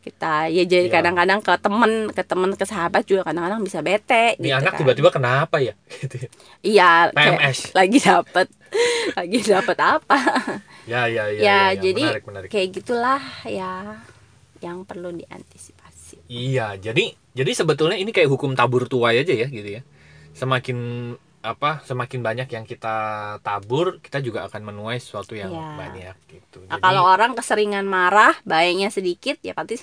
Kita 0.01 0.49
ya 0.49 0.65
jadi 0.65 0.89
Iya. 0.89 0.97
kadang-kadang 0.97 1.45
ke 1.45 1.53
temen, 1.61 1.93
ke 2.09 2.23
temen, 2.25 2.51
ke 2.57 2.65
sahabat 2.65 3.05
juga 3.05 3.21
kadang-kadang 3.29 3.61
bisa 3.61 3.85
bete. 3.85 4.41
ini 4.41 4.49
gitu 4.49 4.57
anak 4.57 4.73
kan. 4.73 4.79
tiba-tiba 4.81 5.09
kenapa 5.13 5.61
ya? 5.61 5.77
Gitu 6.01 6.17
ya. 6.17 6.29
Iya, 6.65 6.91
PMS. 7.13 7.77
lagi 7.77 7.99
dapet, 8.01 8.47
lagi 9.21 9.39
dapet 9.45 9.77
apa? 9.77 10.17
Ya, 10.89 11.05
ya, 11.05 11.29
ya. 11.29 11.37
ya, 11.37 11.37
ya, 11.37 11.57
ya. 11.77 11.81
jadi 11.85 12.05
menarik, 12.09 12.25
menarik. 12.25 12.49
kayak 12.49 12.69
gitulah 12.81 13.21
ya 13.45 14.01
yang 14.61 14.89
perlu 14.89 15.13
diantisipasi. 15.13 16.25
Iya, 16.27 16.81
jadi 16.81 17.13
jadi 17.37 17.51
sebetulnya 17.53 18.01
ini 18.01 18.11
kayak 18.11 18.29
hukum 18.33 18.57
tabur 18.57 18.89
tuai 18.89 19.21
aja 19.21 19.33
ya 19.37 19.47
gitu 19.47 19.81
ya. 19.81 19.83
Semakin 20.33 20.79
apa 21.41 21.81
semakin 21.89 22.21
banyak 22.21 22.49
yang 22.53 22.65
kita 22.69 22.95
tabur, 23.41 23.97
kita 24.05 24.21
juga 24.21 24.45
akan 24.45 24.61
menuai 24.73 25.01
sesuatu 25.01 25.33
yang 25.33 25.49
Iya. 25.49 25.69
banyak 25.73 26.17
gitu. 26.29 26.59
Nah, 26.69 26.77
Jadi 26.77 26.83
kalau 26.85 27.03
orang 27.09 27.33
keseringan 27.33 27.87
marah, 27.89 28.37
baiknya 28.45 28.93
sedikit 28.93 29.41
ya 29.41 29.57
pasti 29.57 29.81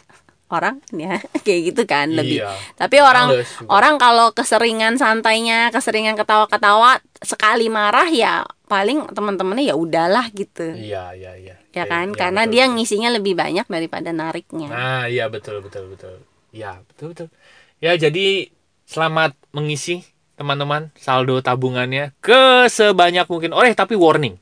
orang 0.48 0.80
ya 1.02 1.17
kayak 1.43 1.62
gitu 1.74 1.82
kan 1.89 2.08
lebih. 2.13 2.46
iya, 2.46 2.54
Tapi 2.78 2.98
orang 3.02 3.28
orang 3.67 3.96
kalau 3.98 4.32
keseringan 4.38 4.96
santainya, 5.02 5.74
keseringan 5.74 6.13
ketawa-ketawa, 6.15 7.02
sekali 7.26 7.67
marah 7.74 8.08
ya 8.08 8.46
paling 8.70 9.10
teman-temannya 9.12 9.65
ya 9.72 9.76
udahlah 9.76 10.30
gitu. 10.38 10.78
Iya, 10.78 11.15
iya, 11.17 11.32
iya. 11.41 11.56
Ya 11.74 11.84
Iya, 11.84 11.91
kan? 11.91 12.08
iya, 12.10 12.17
Karena 12.17 12.41
betul, 12.46 12.54
dia 12.54 12.63
ngisinya 12.70 13.10
lebih 13.13 13.34
banyak 13.38 13.65
daripada 13.65 14.10
nariknya. 14.13 14.67
Nah, 14.70 15.04
iya 15.10 15.26
betul 15.28 15.60
betul 15.65 15.89
betul. 15.93 16.22
Ya, 16.54 16.80
betul 16.86 17.13
betul. 17.13 17.28
Ya, 17.84 17.93
jadi 17.98 18.50
selamat 18.88 19.36
mengisi 19.54 20.02
teman-teman 20.38 20.93
saldo 20.93 21.41
tabungannya 21.41 22.13
ke 22.21 22.69
sebanyak 22.69 23.26
mungkin. 23.26 23.58
Oh, 23.58 23.65
eh 23.65 23.73
tapi 23.73 23.97
warning. 23.97 24.38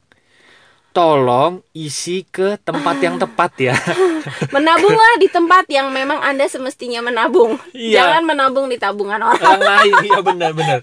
Tolong 0.91 1.59
isi 1.75 2.23
ke 2.23 2.55
tempat 2.59 2.99
yang 3.03 3.19
tepat 3.19 3.51
ya. 3.59 3.75
Menabunglah 4.55 5.19
di 5.19 5.27
tempat 5.27 5.67
yang 5.67 5.91
memang 5.91 6.23
Anda 6.23 6.47
semestinya 6.47 7.03
menabung. 7.03 7.59
Iya. 7.75 7.99
Jangan 7.99 8.23
menabung 8.23 8.71
di 8.71 8.79
tabungan 8.79 9.19
orang. 9.19 9.39
Orang 9.43 9.63
lain, 9.63 9.93
iya 10.07 10.19
benar-benar. 10.23 10.79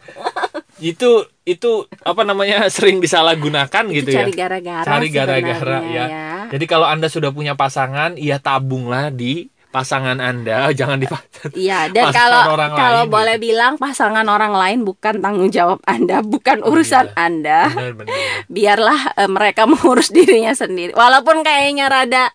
Itu 0.81 1.29
itu 1.49 1.89
apa 2.05 2.29
namanya 2.29 2.69
sering 2.69 3.01
disalahgunakan 3.01 3.85
gitu 3.89 4.11
ya. 4.13 4.25
cari 4.25 4.33
gara-gara 4.37 4.85
Cari 4.85 5.09
gara-gara 5.09 5.81
sebenarnya 5.81 6.05
ya. 6.09 6.29
Jadi 6.53 6.65
kalau 6.69 6.85
Anda 6.89 7.09
sudah 7.09 7.33
punya 7.33 7.57
pasangan, 7.57 8.21
ya 8.21 8.37
tabunglah 8.37 9.09
di 9.09 9.49
pasangan 9.73 10.21
Anda, 10.21 10.69
jangan 10.79 11.01
di 11.01 11.09
Iya, 11.57 11.89
dan 11.89 12.13
kalau 12.13 12.55
orang 12.55 12.71
kalau 12.77 13.03
lain 13.09 13.11
boleh 13.11 13.37
bilang 13.41 13.73
pasangan 13.81 14.29
orang 14.29 14.53
lain 14.53 14.85
bukan 14.85 15.19
tanggung 15.25 15.49
jawab 15.49 15.81
Anda, 15.89 16.21
bukan 16.21 16.61
urusan 16.63 17.11
Iya. 17.11 17.17
Anda. 17.17 17.61
benar 17.73 17.95
benar. 17.97 18.15
Biarlah 18.47 19.01
eh, 19.17 19.31
mereka 19.33 19.65
mengurus 19.73 20.13
dirinya 20.13 20.53
sendiri. 20.53 20.93
Walaupun 20.93 21.41
kayaknya 21.41 21.89
rada 21.89 22.29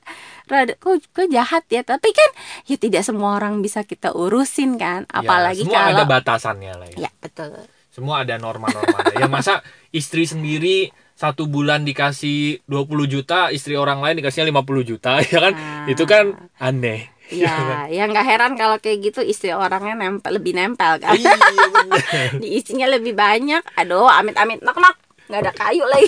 rada 0.49 0.73
kok, 0.81 1.03
kok 1.13 1.27
jahat 1.29 1.63
ya, 1.69 1.85
tapi 1.85 2.09
kan 2.11 2.29
ya 2.65 2.75
tidak 2.81 3.05
semua 3.05 3.37
orang 3.37 3.61
bisa 3.61 3.85
kita 3.85 4.15
urusin 4.15 4.79
kan, 4.81 5.05
apalagi 5.11 5.61
ya, 5.61 5.69
semua 5.69 5.77
kalau 5.77 5.93
ada 6.01 6.05
batasannya 6.07 6.73
lah 6.73 6.87
ya. 6.95 6.97
Ya, 7.07 7.11
betul. 7.21 7.53
Semua 7.91 8.21
ada 8.25 8.37
norma-normanya. 8.37 9.13
ya 9.17 9.25
masa 9.25 9.65
istri 9.89 10.23
sendiri 10.29 10.93
satu 11.17 11.49
bulan 11.49 11.81
dikasih 11.81 12.61
20 12.69 13.09
juta, 13.09 13.49
istri 13.49 13.73
orang 13.73 14.05
lain 14.05 14.21
dikasihnya 14.21 14.53
50 14.53 14.85
juta, 14.85 15.17
ya 15.33 15.39
kan? 15.49 15.53
Nah. 15.57 15.89
Itu 15.89 16.05
kan 16.05 16.37
aneh. 16.61 17.09
Ya, 17.27 17.87
ya 17.91 18.07
nggak 18.07 18.25
heran 18.25 18.53
kalau 18.55 18.79
kayak 18.79 19.11
gitu 19.11 19.19
istri 19.19 19.51
orangnya 19.51 19.99
nempel 19.99 20.31
lebih 20.31 20.55
nempel 20.55 20.95
kan. 21.03 21.11
iya 21.11 21.35
benar. 21.35 22.01
Diisinya 22.41 22.87
lebih 22.87 23.13
banyak. 23.13 23.63
Aduh, 23.75 24.07
amit-amit 24.07 24.63
nok 24.63 24.79
nok. 24.79 24.95
nggak 25.27 25.41
ada 25.43 25.51
kayu 25.51 25.83
lagi. 25.83 26.07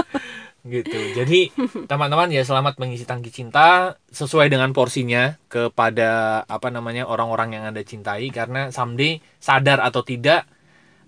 gitu. 0.80 0.98
Jadi 1.12 1.52
teman-teman 1.84 2.32
ya 2.32 2.40
selamat 2.40 2.80
mengisi 2.80 3.04
tangki 3.04 3.28
cinta 3.28 4.00
sesuai 4.08 4.48
dengan 4.48 4.72
porsinya 4.72 5.36
kepada 5.52 6.42
apa 6.48 6.72
namanya 6.72 7.04
orang-orang 7.04 7.60
yang 7.60 7.64
anda 7.68 7.84
cintai 7.84 8.32
karena 8.32 8.72
someday 8.72 9.20
sadar 9.40 9.84
atau 9.84 10.00
tidak 10.00 10.48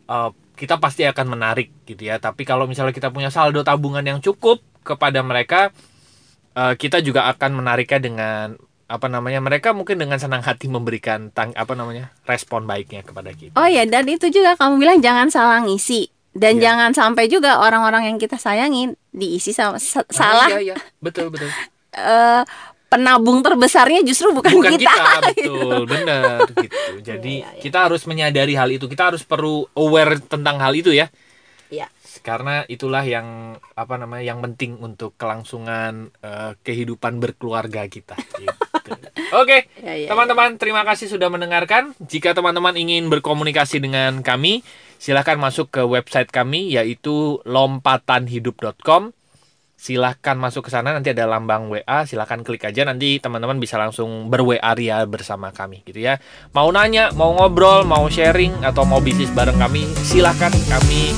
eh, 0.09 0.31
kita 0.57 0.77
pasti 0.77 1.09
akan 1.09 1.37
menarik 1.37 1.73
gitu 1.89 2.05
ya. 2.05 2.21
Tapi 2.21 2.45
kalau 2.45 2.69
misalnya 2.69 2.93
kita 2.93 3.09
punya 3.09 3.33
saldo 3.33 3.65
tabungan 3.65 4.05
yang 4.05 4.21
cukup 4.21 4.61
kepada 4.85 5.25
mereka 5.25 5.73
eh, 6.53 6.75
kita 6.77 7.01
juga 7.01 7.33
akan 7.33 7.65
menariknya 7.65 8.01
dengan 8.01 8.47
apa 8.93 9.09
namanya 9.09 9.41
mereka 9.41 9.73
mungkin 9.73 9.97
dengan 9.97 10.21
senang 10.21 10.45
hati 10.45 10.69
memberikan 10.69 11.33
tang 11.33 11.51
apa 11.53 11.73
namanya 11.73 12.13
respon 12.23 12.63
baiknya 12.63 13.01
kepada 13.01 13.33
kita. 13.33 13.57
Oh 13.57 13.65
ya, 13.65 13.89
dan 13.89 14.05
itu 14.05 14.29
juga 14.29 14.53
kamu 14.55 14.77
bilang 14.77 14.99
jangan 15.01 15.33
salah 15.33 15.65
ngisi. 15.65 16.13
Dan 16.33 16.57
Iya. 16.57 16.73
jangan 16.73 16.91
sampai 16.93 17.29
juga 17.29 17.61
orang-orang 17.61 18.09
yang 18.09 18.17
kita 18.17 18.37
sayangin 18.37 18.97
diisi 19.09 19.53
sama 19.53 19.77
sa- 19.77 20.01
Ah, 20.01 20.09
salah 20.09 20.49
iya, 20.51 20.73
iya. 20.73 20.77
betul 20.97 21.29
betul. 21.29 21.49
eh, 21.93 22.43
penabung 22.89 23.41
terbesarnya 23.41 24.01
justru 24.01 24.33
bukan, 24.33 24.53
bukan 24.53 24.77
kita. 24.77 24.93
kita, 24.93 25.05
betul 25.33 25.85
benar 25.85 26.45
gitu 26.53 27.01
jadi 27.01 27.35
iya, 27.41 27.49
iya. 27.53 27.61
kita 27.61 27.89
harus 27.89 28.05
menyadari 28.05 28.53
hal 28.53 28.69
itu 28.69 28.85
kita 28.85 29.13
harus 29.13 29.25
perlu 29.25 29.65
aware 29.73 30.21
tentang 30.21 30.57
hal 30.57 30.73
itu 30.73 30.93
ya 30.93 31.09
Iya. 31.69 31.89
Karena 32.23 32.65
itulah 32.71 33.03
yang 33.03 33.59
apa 33.75 33.95
namanya 33.99 34.25
yang 34.33 34.41
penting 34.41 34.79
untuk 34.79 35.19
kelangsungan 35.19 36.15
eh, 36.23 36.55
kehidupan 36.63 37.19
berkeluarga 37.19 37.85
kita 37.91 38.17
gitu. 38.41 38.91
oke 39.35 39.59
Ya, 39.83 39.99
ya, 39.99 40.09
teman-teman 40.15 40.63
terima 40.63 40.87
kasih 40.87 41.11
sudah 41.11 41.27
mendengarkan. 41.27 41.99
Jika 41.99 42.39
teman-teman 42.39 42.79
ingin 42.79 43.11
berkomunikasi 43.11 43.83
dengan 43.83 44.23
kami 44.23 44.63
silahkan 45.03 45.35
masuk 45.35 45.75
ke 45.75 45.83
website 45.83 46.31
kami 46.31 46.71
yaitu 46.71 47.43
lompatanhidup.com 47.43 49.11
silahkan 49.75 50.39
masuk 50.39 50.71
ke 50.71 50.71
sana 50.71 50.95
nanti 50.95 51.11
ada 51.11 51.27
lambang 51.27 51.67
WA 51.67 52.07
silahkan 52.07 52.47
klik 52.47 52.63
aja 52.63 52.87
nanti 52.87 53.19
teman-teman 53.19 53.59
bisa 53.59 53.75
langsung 53.75 54.31
ber-WA 54.31 54.71
Ria 54.79 55.03
bersama 55.11 55.51
kami 55.51 55.83
gitu 55.83 55.99
ya. 55.99 56.23
Mau 56.55 56.71
nanya 56.71 57.11
mau 57.19 57.35
ngobrol 57.35 57.83
mau 57.83 58.07
sharing 58.07 58.63
atau 58.63 58.87
mau 58.87 59.03
bisnis 59.03 59.35
bareng 59.35 59.59
kami 59.59 59.91
silahkan 60.07 60.55
kami 60.71 61.11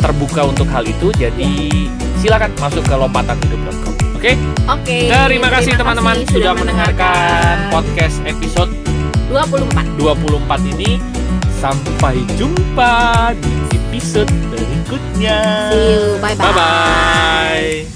terbuka 0.00 0.46
untuk 0.46 0.66
hal 0.70 0.82
itu 0.86 1.12
jadi 1.14 1.52
silahkan 2.18 2.50
masuk 2.58 2.82
ke 2.82 2.94
lompatanhidup.com 2.94 3.94
oke 4.18 4.32
Oke. 4.66 4.98
terima 5.10 5.48
kasih 5.52 5.78
teman-teman 5.78 6.26
sudah 6.30 6.52
mendengarkan 6.58 7.70
podcast 7.70 8.18
episode 8.26 8.72
24. 9.30 9.98
24 9.98 10.72
ini 10.78 11.02
sampai 11.58 12.22
jumpa 12.38 12.94
di 13.38 13.54
episode 13.74 14.30
berikutnya 14.52 15.38
See 15.72 15.86
you. 15.98 16.04
Bye-bye. 16.22 16.36
bye, 16.38 16.54
-bye. 16.54 17.95